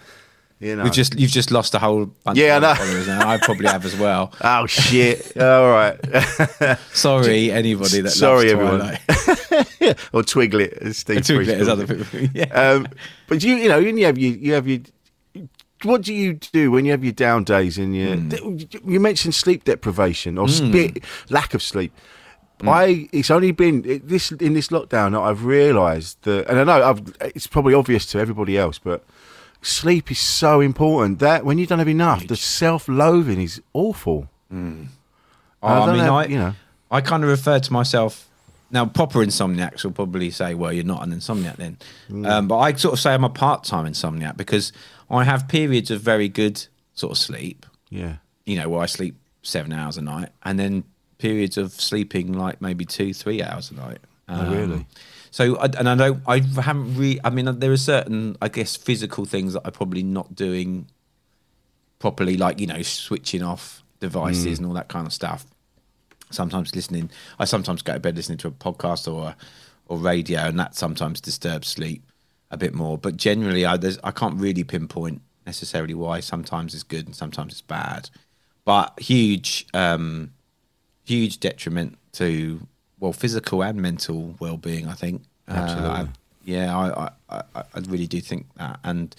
[0.60, 0.84] You know.
[0.84, 2.74] We've just you've just lost a whole bunch Yeah, I know.
[2.74, 3.28] followers now.
[3.28, 4.32] I probably have as well.
[4.40, 5.36] oh shit!
[5.40, 8.78] All right, Sorry, anybody that Sorry, everyone.
[8.80, 9.00] Twilight.
[10.12, 12.28] or Twiglet, as Steve Twiglet Priest as other people.
[12.34, 12.44] Yeah.
[12.46, 12.88] um,
[13.28, 14.80] but you, you know, you have you, you have your.
[15.82, 18.16] What do you do when you have your down days and your?
[18.16, 18.58] Hmm.
[18.90, 20.98] You mentioned sleep deprivation or spe-
[21.28, 21.92] lack of sleep.
[22.62, 22.70] Hmm.
[22.70, 26.64] I it's only been it, this in this lockdown that I've realised that, and I
[26.64, 27.02] know I've,
[27.36, 29.04] it's probably obvious to everybody else, but
[29.66, 31.18] sleep is so important.
[31.18, 34.28] That when you don't have enough, the self-loathing is awful.
[34.52, 34.56] Oh,
[35.62, 36.54] I I, mean, know, I you know.
[36.90, 38.28] I kind of refer to myself
[38.70, 38.86] now.
[38.86, 41.76] Proper insomniacs will probably say, "Well, you're not an insomniac then,"
[42.08, 42.28] Mm.
[42.30, 44.72] um, but I sort of say I'm a part-time insomniac because
[45.10, 46.64] I have periods of very good
[46.94, 47.66] sort of sleep.
[47.90, 50.84] Yeah, You know, where I sleep seven hours a night, and then
[51.18, 53.98] periods of sleeping like maybe two, three hours a night.
[54.28, 54.86] Um, Oh, really?
[55.36, 57.20] So, I, and I don't, I haven't really.
[57.22, 60.86] I mean, there are certain, I guess, physical things that I'm probably not doing
[61.98, 65.44] properly, like you know, switching off devices and all that kind of stuff.
[66.30, 69.36] Sometimes listening, I sometimes go to bed listening to a podcast or
[69.88, 72.10] or radio, and that sometimes disturbs sleep
[72.50, 72.96] a bit more.
[72.96, 76.20] But generally, I there's, I can't really pinpoint necessarily why.
[76.20, 78.08] Sometimes it's good and sometimes it's bad,
[78.64, 80.32] but huge, um,
[81.04, 82.66] huge detriment to
[83.00, 84.86] well, physical and mental well-being.
[84.88, 85.22] I think.
[85.48, 85.54] Uh,
[86.06, 86.08] I-
[86.44, 89.14] yeah, I, I, I, I really do think that, and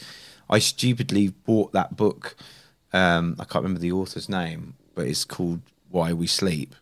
[0.49, 2.37] I stupidly bought that book.
[2.93, 5.59] Um, I can't remember the author's name, but it's called
[5.91, 6.73] Why We Sleep.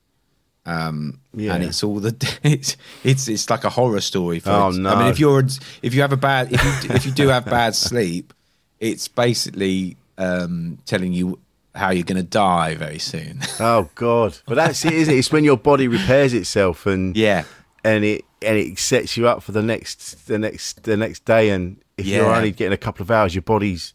[0.67, 1.53] Um, Yeah.
[1.55, 4.39] and it's all the it's it's it's like a horror story.
[4.39, 4.95] For Oh, I no.
[4.97, 5.43] mean, if you're
[5.81, 8.31] if you have a bad if you if you do have bad sleep,
[8.79, 11.39] it's basically um, telling you
[11.75, 13.39] how you're going to die very soon.
[13.59, 14.37] Oh God!
[14.45, 15.17] But that's it, isn't it?
[15.17, 17.43] It's when your body repairs itself, and yeah,
[17.83, 21.49] and it and it sets you up for the next the next the next day.
[21.49, 23.93] And if you're only getting a couple of hours, your body's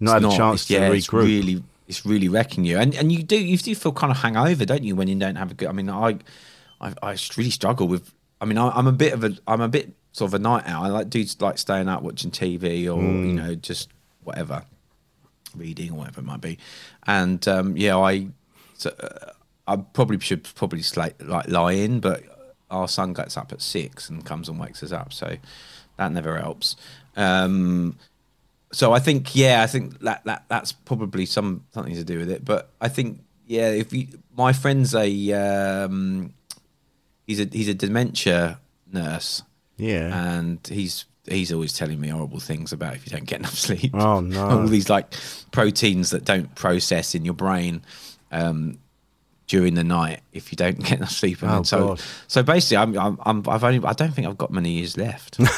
[0.00, 0.96] not had It's a chance to yeah, regroup.
[0.96, 4.18] It's really, it's really wrecking you, and and you do you do feel kind of
[4.18, 5.68] hangover, don't you, when you don't have a good?
[5.68, 6.18] I mean, I,
[6.80, 8.12] I, I really struggle with.
[8.40, 10.64] I mean, I, I'm a bit of a, I'm a bit sort of a night
[10.66, 10.84] owl.
[10.84, 13.26] I like do like staying up watching TV or Mm.
[13.26, 13.88] you know just
[14.24, 14.64] whatever,
[15.56, 16.58] reading or whatever it might be,
[17.06, 18.28] and um, yeah, I,
[18.74, 19.32] so, uh,
[19.66, 22.22] I probably should probably sla- like lie in, but
[22.70, 25.36] our son gets up at six and comes and wakes us up, so
[25.98, 26.76] that never helps.
[27.16, 27.96] Um,
[28.72, 32.30] so I think yeah, I think that that that's probably some something to do with
[32.30, 32.44] it.
[32.44, 36.32] But I think yeah, if you my friend's a um,
[37.26, 38.58] he's a he's a dementia
[38.90, 39.42] nurse,
[39.76, 40.36] Yeah.
[40.36, 43.92] and he's he's always telling me horrible things about if you don't get enough sleep.
[43.94, 44.48] Oh, no.
[44.60, 45.12] All these like
[45.52, 47.82] proteins that don't process in your brain.
[48.30, 48.78] Um,
[49.48, 52.02] during the night, if you don't get enough sleep, and Oh, so God.
[52.26, 55.38] so basically, I'm, I'm I'm I've only I don't think I've got many years left.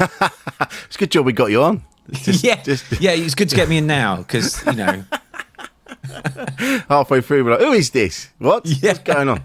[0.86, 1.82] It's a good job we got you on.
[2.10, 5.04] Just, yeah, just yeah, it's good to get me in now because you know
[6.88, 8.28] halfway through, we're like, "Who is this?
[8.38, 8.66] What?
[8.66, 8.92] Yeah.
[8.92, 9.42] What's going on?"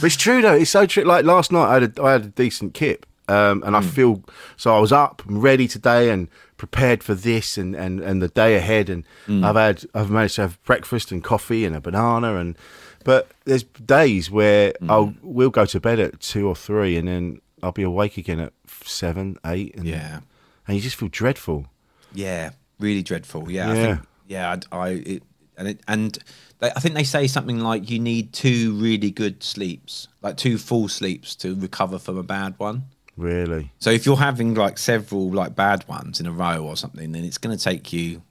[0.00, 0.54] But it's true though.
[0.54, 1.04] It's so true.
[1.04, 3.88] Like last night, I had a, I had a decent kip, um, and I Hmm.
[3.88, 4.22] feel
[4.56, 4.74] so.
[4.76, 8.56] I was up and ready today and prepared for this and, and, and the day
[8.56, 8.88] ahead.
[8.88, 9.44] And Hmm.
[9.44, 12.36] I've had I've managed to have breakfast and coffee and a banana.
[12.36, 12.56] And
[13.04, 14.90] but there's days where Hmm.
[14.90, 18.40] I'll we'll go to bed at two or three, and then I'll be awake again
[18.40, 18.52] at
[18.84, 20.20] seven, eight, and Yeah.
[20.66, 21.66] and you just feel dreadful.
[22.14, 23.50] Yeah, really dreadful.
[23.50, 23.94] Yeah, I Yeah.
[23.96, 24.56] think, yeah.
[24.72, 25.22] I, I it,
[25.56, 26.18] and it, and
[26.60, 30.88] I think they say something like you need two really good sleeps, like two full
[30.88, 32.84] sleeps to recover from a bad one.
[33.22, 33.72] Really.
[33.78, 37.24] So if you're having like several like bad ones in a row or something, then
[37.24, 38.22] it's going to take you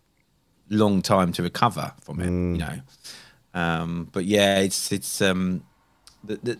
[0.69, 2.25] long time to recover from it.
[2.25, 2.79] You know.
[3.53, 5.63] Um, but yeah, it's it's um,
[6.23, 6.59] the, the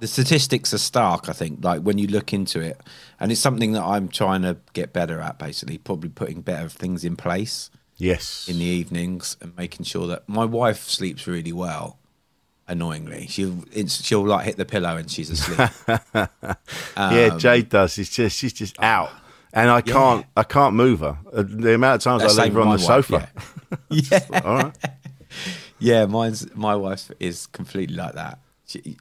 [0.00, 1.28] the statistics are stark.
[1.28, 2.80] I think like when you look into it,
[3.20, 5.38] and it's something that I'm trying to get better at.
[5.38, 8.48] Basically, probably putting better things in place Yes.
[8.48, 11.98] in the evenings and making sure that my wife sleeps really well.
[12.66, 15.68] Annoyingly, she'll she'll like hit the pillow and she's asleep.
[16.96, 17.98] yeah, Jade does.
[17.98, 19.10] It's just she's just out,
[19.52, 21.18] and I can't I can't move her.
[21.30, 23.28] Uh, The amount of times I Same leave her on the wife, sofa.
[23.90, 24.76] Yeah, All right.
[25.78, 26.06] yeah.
[26.06, 28.38] Mine's my wife is completely like that.
[28.66, 28.96] She,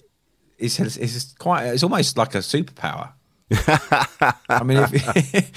[0.58, 3.14] it's it's quite it's almost like a superpower.
[4.50, 5.52] I mean, if,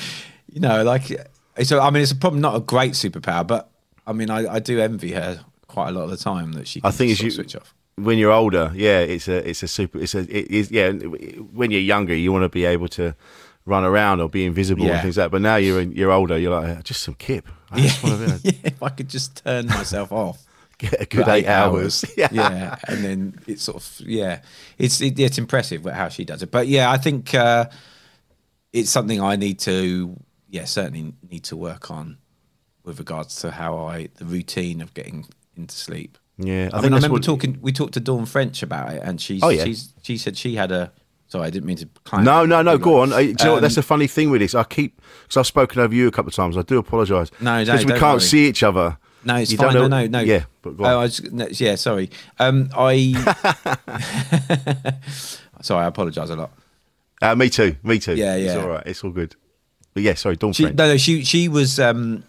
[0.52, 1.10] you know, like
[1.56, 1.72] it's.
[1.72, 3.70] a- I mean, it's a problem, not a great superpower, but
[4.06, 6.80] I mean, I, I do envy her quite a lot of the time that she.
[6.80, 7.74] Can I think you switch off.
[7.96, 9.98] When you're older, yeah, it's a it's a super.
[10.00, 10.90] It's a it is yeah.
[10.92, 13.14] When you're younger, you want to be able to
[13.64, 14.92] run around or be invisible Yeah.
[14.94, 15.30] and things like that.
[15.30, 17.48] But now you're you're older, you're like just some kip.
[17.70, 20.42] I just want to yeah, if I could just turn myself off.
[20.78, 22.04] get a good for eight, hours.
[22.18, 22.28] yeah.
[22.30, 24.42] yeah, and then it's sort of yeah,
[24.76, 26.50] it's it, it's impressive how she does it.
[26.50, 27.70] But yeah, I think uh,
[28.74, 30.16] it's something I need to
[30.50, 32.18] yeah certainly need to work on
[32.84, 35.26] with regards to how I the routine of getting
[35.56, 36.18] into sleep.
[36.38, 37.58] Yeah, I, I think mean, I remember what- talking.
[37.62, 39.64] We talked to Dawn French about it, and she's Oh, yeah.
[39.64, 40.92] she's she said she had a.
[41.28, 41.88] Sorry, I didn't mean to.
[42.22, 42.78] No, no, no.
[42.78, 43.08] Go on.
[43.10, 43.46] You know what?
[43.46, 44.54] Um, That's a funny thing with this.
[44.54, 46.56] I keep because I've spoken over you a couple of times.
[46.56, 47.30] I do apologise.
[47.40, 48.20] No, no, because we don't can't worry.
[48.20, 48.96] see each other.
[49.24, 49.74] No, it's You fine.
[49.74, 50.20] No, no, no.
[50.20, 50.92] Yeah, but go Oh, on.
[50.92, 52.10] I was, no, yeah, sorry.
[52.38, 53.12] Um, I.
[55.62, 56.52] sorry, I apologise a lot.
[57.20, 57.76] Uh, me too.
[57.82, 58.14] Me too.
[58.14, 58.52] Yeah, yeah.
[58.54, 58.82] It's all right.
[58.86, 59.34] It's all good.
[59.94, 60.76] But yeah, sorry, Dawn She, French.
[60.78, 61.80] no, no, she she was.
[61.80, 62.22] Um,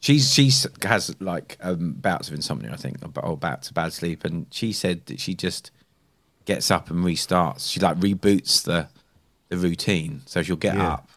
[0.00, 4.24] she's she's has like um, bouts of insomnia, I think, or bouts of bad sleep,
[4.24, 5.70] and she said that she just
[6.46, 7.70] gets up and restarts.
[7.70, 8.88] She like reboots the
[9.48, 10.92] the routine, so she'll get Yeah.
[10.94, 11.10] up,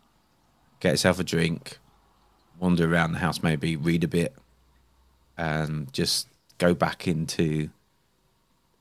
[0.80, 1.80] get herself a drink,
[2.58, 4.36] wander around the house, maybe read a bit,
[5.38, 6.28] and just
[6.58, 7.70] go back into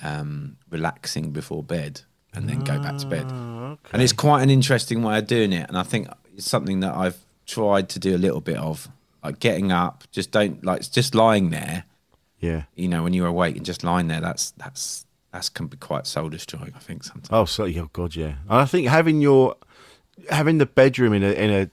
[0.00, 2.02] um, relaxing before bed,
[2.34, 3.26] and then go back to bed.
[3.30, 6.80] Ah, And it's quite an interesting way of doing it, and I think it's something
[6.80, 8.88] that I've tried to do a little bit of,
[9.22, 11.84] like getting up, just don't like just lying there.
[12.40, 12.64] Yeah.
[12.74, 16.06] You know, when you're awake and just lying there, that's that's that's can be quite
[16.06, 16.72] soul destroying.
[16.74, 17.28] I think sometimes.
[17.30, 18.34] Oh, so oh god, yeah.
[18.48, 19.56] And I think having your
[20.30, 21.70] having the bedroom in a in a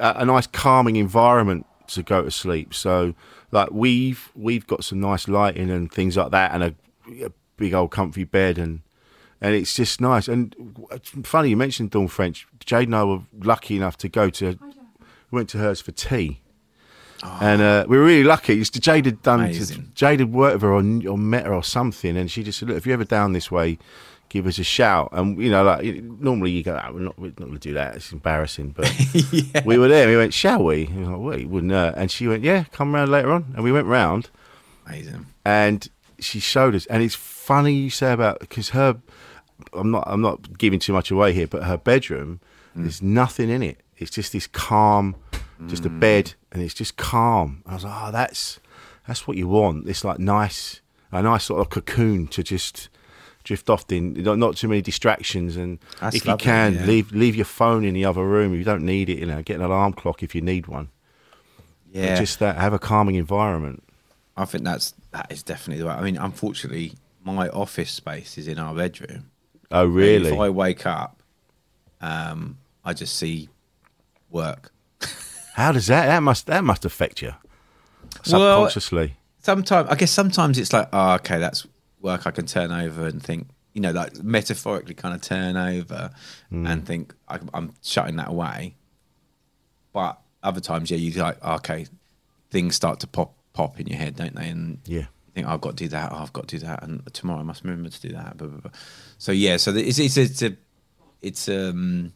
[0.00, 2.74] a, a nice calming environment to go to sleep.
[2.74, 3.14] So
[3.50, 6.74] like we've we've got some nice lighting and things like that, and a,
[7.24, 8.80] a big old comfy bed and
[9.40, 10.28] and it's just nice.
[10.28, 10.54] And
[10.90, 12.46] it's funny you mentioned Dawn French.
[12.64, 14.58] Jade and I were lucky enough to go to
[15.30, 16.40] went to hers for tea.
[17.40, 18.60] And uh, we were really lucky.
[18.60, 19.40] It's- Jade had done.
[19.40, 19.92] Amazing.
[19.94, 22.68] Jade had worked with her or, or met her or something, and she just said,
[22.68, 23.78] "Look, if you're ever down this way,
[24.28, 27.26] give us a shout." And you know, like normally you go, oh, "We're not, we're
[27.28, 27.96] not going to do that.
[27.96, 28.92] It's embarrassing." But
[29.64, 30.02] we were there.
[30.02, 32.28] and We went, "Shall we?" And we were like, "Well, you wouldn't." Uh, and she
[32.28, 34.28] went, "Yeah, come round later on." And we went round,
[34.86, 35.26] Amazing.
[35.46, 36.84] and she showed us.
[36.86, 38.98] And it's funny you say about because her.
[39.72, 40.04] I'm not.
[40.06, 42.40] I'm not giving too much away here, but her bedroom,
[42.76, 43.80] there's nothing in it.
[43.96, 45.14] It's just this calm,
[45.66, 47.62] just a bed, and it's just calm.
[47.66, 48.60] I was like, oh, that's
[49.06, 49.86] that's what you want.
[49.86, 50.80] This like nice,
[51.12, 52.88] a nice sort of cocoon to just
[53.44, 54.14] drift off in.
[54.14, 56.84] Not, too many distractions, and That's if lovely, you can, yeah.
[56.86, 58.54] leave leave your phone in the other room.
[58.54, 59.18] You don't need it.
[59.18, 60.88] You know, get an alarm clock if you need one.
[61.92, 62.18] But Yeah.
[62.18, 63.82] just that have a calming environment.
[64.36, 65.94] I think that's that is definitely the way.
[65.94, 69.30] I mean, unfortunately, my office space is in our bedroom.
[69.70, 70.30] Oh, really?
[70.32, 71.22] If I wake up,
[72.00, 73.48] um, I just see
[74.30, 74.72] work.
[75.54, 76.06] How does that?
[76.06, 77.32] That must that must affect you
[78.30, 79.14] Well, subconsciously.
[79.38, 81.64] Sometimes, I guess, sometimes it's like, oh, okay, that's
[82.00, 82.26] work.
[82.26, 86.10] I can turn over and think, you know, like metaphorically, kind of turn over
[86.50, 86.66] hmm.
[86.66, 88.74] and think I, I'm shutting that away.
[89.92, 91.86] But other times, yeah, you like, oh, okay,
[92.50, 94.48] things start to pop pop in your head, don't they?
[94.48, 94.98] And Yeah.
[94.98, 96.10] you think, oh, I've got to do that.
[96.10, 98.36] Oh, I've got to do that, and tomorrow I must remember to do that.
[98.38, 98.70] Blah, blah, blah.
[99.18, 100.56] So yeah, so it's it's it's a
[101.22, 102.12] it's um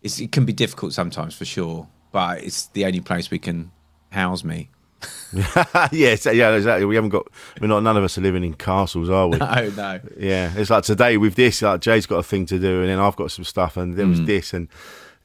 [0.00, 3.72] it's, it can be difficult sometimes for sure, but it's the only place we can
[4.10, 4.70] house me.
[5.92, 6.84] yes, yeah, exactly.
[6.86, 7.26] We haven't got.
[7.60, 7.82] We're not.
[7.82, 9.36] None of us are living in castles, are we?
[9.40, 10.00] Oh no.
[10.16, 11.60] Yeah, it's like today with this.
[11.60, 14.06] Like Jay's got a thing to do, and then I've got some stuff, and there
[14.06, 14.26] was Mm.
[14.26, 14.68] this, and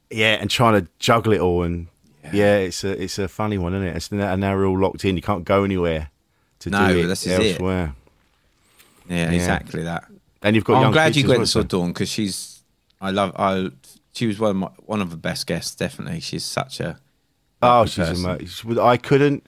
[0.09, 1.87] yeah, and trying to juggle it all, and
[2.33, 3.95] yeah, it's a it's a funny one, isn't it?
[3.95, 5.15] It's now, and now we're all locked in.
[5.15, 6.09] You can't go anywhere
[6.59, 7.51] to No, do it this is it.
[7.53, 7.93] elsewhere.
[9.07, 10.05] Yeah, exactly that.
[10.41, 10.81] And you've got.
[10.81, 12.61] Oh, I'm glad you went and saw Dawn because she's.
[12.99, 13.33] I love.
[13.37, 13.69] I.
[14.13, 15.75] She was one of my, one of the best guests.
[15.75, 16.99] Definitely, she's such a.
[17.61, 18.79] Oh, she's amazing.
[18.79, 19.45] I couldn't.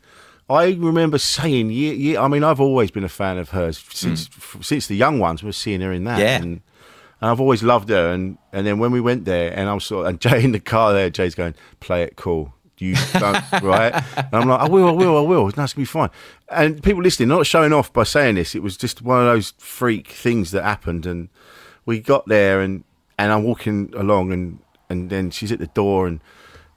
[0.49, 2.21] I remember saying, yeah, yeah.
[2.21, 5.43] I mean, I've always been a fan of hers since f- since the young ones.
[5.43, 6.21] We're seeing her in that, Mm.
[6.21, 6.35] Yeah.
[6.37, 6.61] and,
[7.21, 8.11] and I've always loved her.
[8.11, 10.51] And and then when we went there, and I was sort of, and Jay in
[10.51, 13.93] the car there, Jay's going, "Play it cool." You don't, right?
[14.17, 15.47] And I'm like, I will, I will, I will.
[15.47, 16.09] It's gonna be fine.
[16.49, 19.53] And people listening, not showing off by saying this, it was just one of those
[19.59, 21.05] freak things that happened.
[21.05, 21.29] And
[21.85, 22.83] we got there, and
[23.21, 24.59] and I'm walking along, and
[24.89, 26.19] and then she's at the door, and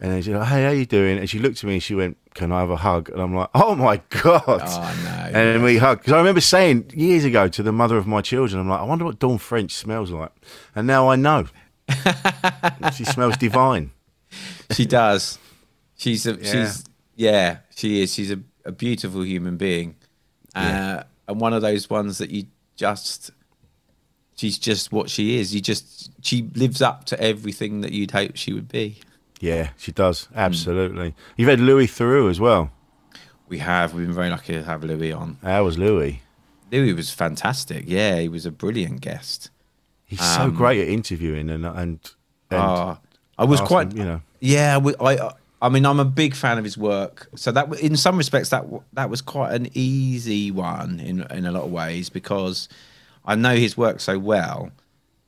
[0.00, 1.94] and she's like, "Hey, how are you doing?" And she looked at me and she
[1.94, 5.10] went, "Can I have a hug?" And I'm like, "Oh my god!" Oh, no.
[5.26, 8.20] And then we hugged because I remember saying years ago to the mother of my
[8.20, 10.32] children, "I'm like, I wonder what Dawn French smells like,"
[10.74, 11.46] and now I know.
[12.96, 13.90] she smells divine.
[14.70, 15.38] She does.
[15.96, 16.34] She's a.
[16.34, 16.52] Yeah.
[16.52, 16.84] She's.
[17.16, 18.12] Yeah, she is.
[18.12, 19.96] She's a, a beautiful human being,
[20.54, 23.30] uh, and one of those ones that you just.
[24.36, 25.54] She's just what she is.
[25.54, 26.10] You just.
[26.24, 28.98] She lives up to everything that you'd hope she would be.
[29.40, 31.14] Yeah, she does absolutely.
[31.36, 32.70] You've had Louis Theroux as well.
[33.48, 33.92] We have.
[33.94, 35.38] We've been very lucky to have Louis on.
[35.42, 36.22] How was Louis?
[36.72, 37.84] Louis was fantastic.
[37.86, 39.50] Yeah, he was a brilliant guest.
[40.06, 41.98] He's so great at interviewing and and,
[42.50, 42.98] and Ah,
[43.38, 44.20] I was quite, you know.
[44.40, 45.32] Yeah, we- I,
[45.62, 47.28] I mean, I'm a big fan of his work.
[47.36, 48.64] So that, in some respects, that
[48.94, 52.68] that was quite an easy one in in a lot of ways because
[53.24, 54.70] I know his work so well,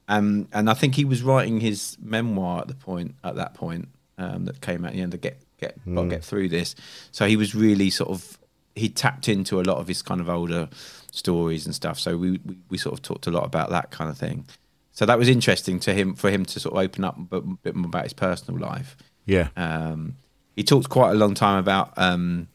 [0.09, 3.89] um, and I think he was writing his memoir at the point at that point
[4.19, 4.95] um, that came out.
[4.95, 6.75] You know, to get get got to get through this.
[7.13, 8.39] So he was really sort of
[8.75, 10.69] he tapped into a lot of his kind of older
[11.13, 11.99] stories and stuff.
[11.99, 14.47] So we we, we sort of talked a lot about that kind of thing.
[14.93, 17.63] So that was interesting to him for him to sort of open up a bit,
[17.63, 18.97] bit more about his personal life.
[19.27, 20.17] yeah, Um,
[20.55, 22.49] he talked quite a long time about um,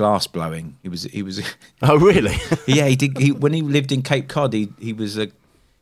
[0.00, 0.66] glass blowing.
[0.82, 1.36] He was he was
[1.82, 2.36] oh really?
[2.66, 4.52] yeah he did he, when he lived in Cape Cod.
[4.54, 5.26] He he was a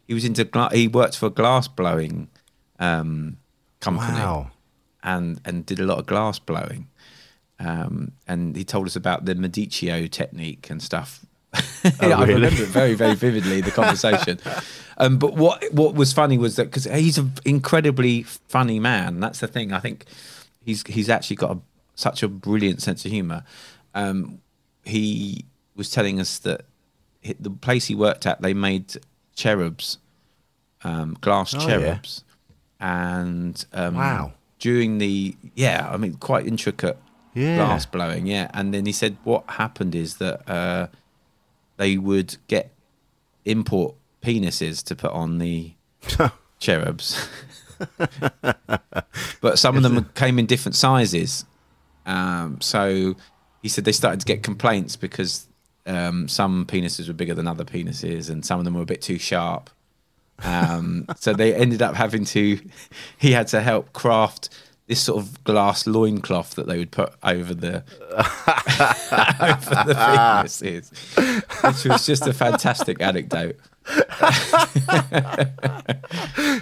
[0.09, 2.29] he was into gla- he worked for a glass blowing
[2.81, 3.37] um,
[3.81, 4.51] company wow.
[5.03, 6.89] and and did a lot of glass blowing.
[7.61, 11.25] Um, and he told us about the Medicchio technique and stuff.
[11.55, 12.35] I Oh, really?
[12.35, 14.39] remember it very, very vividly the conversation.
[14.99, 19.21] um, but what what was funny was that because he's an incredibly funny man.
[19.21, 19.73] That's the thing.
[19.73, 20.05] I think
[20.65, 21.59] he's he's actually got a,
[21.95, 23.43] such a brilliant sense of humor.
[23.99, 24.41] Um,
[24.85, 25.45] he
[25.77, 26.63] was telling us that
[27.41, 28.97] the place he worked at, they made
[29.35, 29.99] cherubs,
[30.85, 31.67] um, glass Oh, yeah.
[31.67, 32.25] cherubs,
[32.81, 34.33] and um, Wow.
[34.59, 36.97] during the yeah, I mean quite intricate
[37.35, 37.57] Yeah.
[37.57, 38.51] glass blowing, yeah.
[38.55, 40.87] And then he said what happened is that uh,
[41.77, 42.73] they would get
[43.45, 45.73] import penises to put on the
[46.61, 47.29] cherubs,
[49.41, 51.45] but some of them came in different sizes.
[52.07, 53.15] Um, so
[53.63, 55.47] he said they started to get complaints because
[55.87, 59.03] um, some penises were bigger than other penises, and some of them were a bit
[59.03, 59.71] too sharp.
[60.43, 62.61] Um, so they ended up having to.
[63.19, 64.49] He had to help craft
[64.87, 70.91] this sort of glass loincloth that they would put over the over the penises,
[71.65, 73.57] which was just a fantastic anecdote.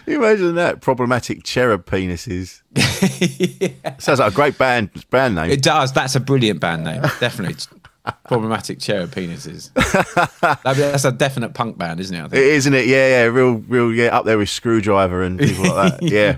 [0.06, 2.62] Imagine that problematic cherub penises.
[4.00, 5.50] Sounds like a great band band name.
[5.50, 5.92] It does.
[5.92, 7.02] That's a brilliant band name.
[7.20, 7.56] Definitely.
[8.28, 9.72] Problematic cherub penises.
[10.62, 12.20] That's a definite punk band, isn't it?
[12.20, 12.86] I It isn't it?
[12.86, 16.02] Yeah, yeah, real, real, yeah, up there with Skrewdriver and people like that.
[16.06, 16.36] Yeah.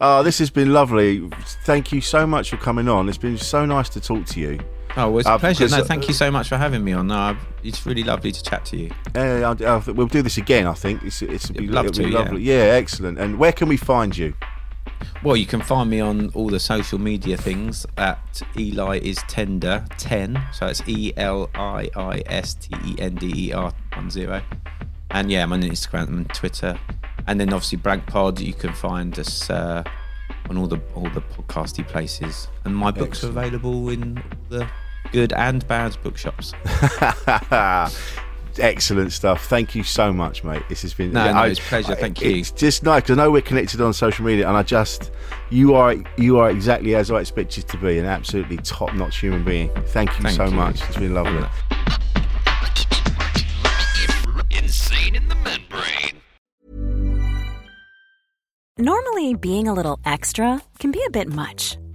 [0.00, 1.28] Oh, this has been lovely.
[1.64, 3.08] Thank you so much for coming on.
[3.08, 4.58] It's been so nice to talk to you.
[4.96, 5.68] Oh, well, it's Uh, a pleasure.
[5.68, 7.06] No, thank you so much for having me on.
[7.06, 8.90] No, it's really lovely to chat to you.
[9.14, 10.66] Uh, I, I, we'll do this again.
[10.66, 12.18] I think it's it's it'll be, love it'll be to, yeah.
[12.18, 12.42] lovely.
[12.42, 12.54] Yeah.
[12.54, 13.18] excellent.
[13.18, 14.34] And where can we find you?
[15.22, 19.84] Well, you can find me on all the social media things at Eli is Tender
[19.96, 20.42] 10.
[20.52, 24.42] So it's E L I I S T E N D E R 10.
[25.12, 26.78] And yeah, I'm on Instagram and Twitter.
[27.26, 29.84] And then obviously Blank Pod, you can find us uh,
[30.50, 32.48] on all the all the podcasty places.
[32.64, 34.68] And my books are available in the
[35.12, 36.52] good and bad bookshops.
[38.58, 39.46] Excellent stuff.
[39.46, 40.62] Thank you so much, mate.
[40.68, 41.94] This has been No, no, it's a pleasure.
[41.94, 42.36] Thank you.
[42.36, 45.10] It's just nice because I know we're connected on social media, and I just
[45.50, 49.20] you are you are exactly as I expect you to be, an absolutely top notch
[49.20, 49.70] human being.
[49.88, 50.50] Thank you Thank so you.
[50.50, 50.82] much.
[50.82, 51.48] It's been lovely.
[54.50, 56.20] Insane in the membrane.
[58.78, 61.78] Normally, being a little extra can be a bit much,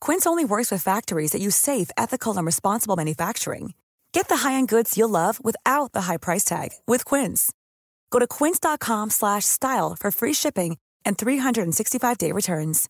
[0.00, 3.74] Quince only works with factories that use safe, ethical, and responsible manufacturing.
[4.12, 7.52] Get the high-end goods you'll love without the high price tag with Quince.
[8.10, 12.88] Go to quince.com slash style for free shipping and 365-day returns.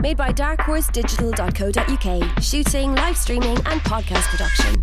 [0.00, 2.42] Made by darkhorse Digital.co.uk.
[2.42, 4.82] Shooting, live streaming, and podcast production.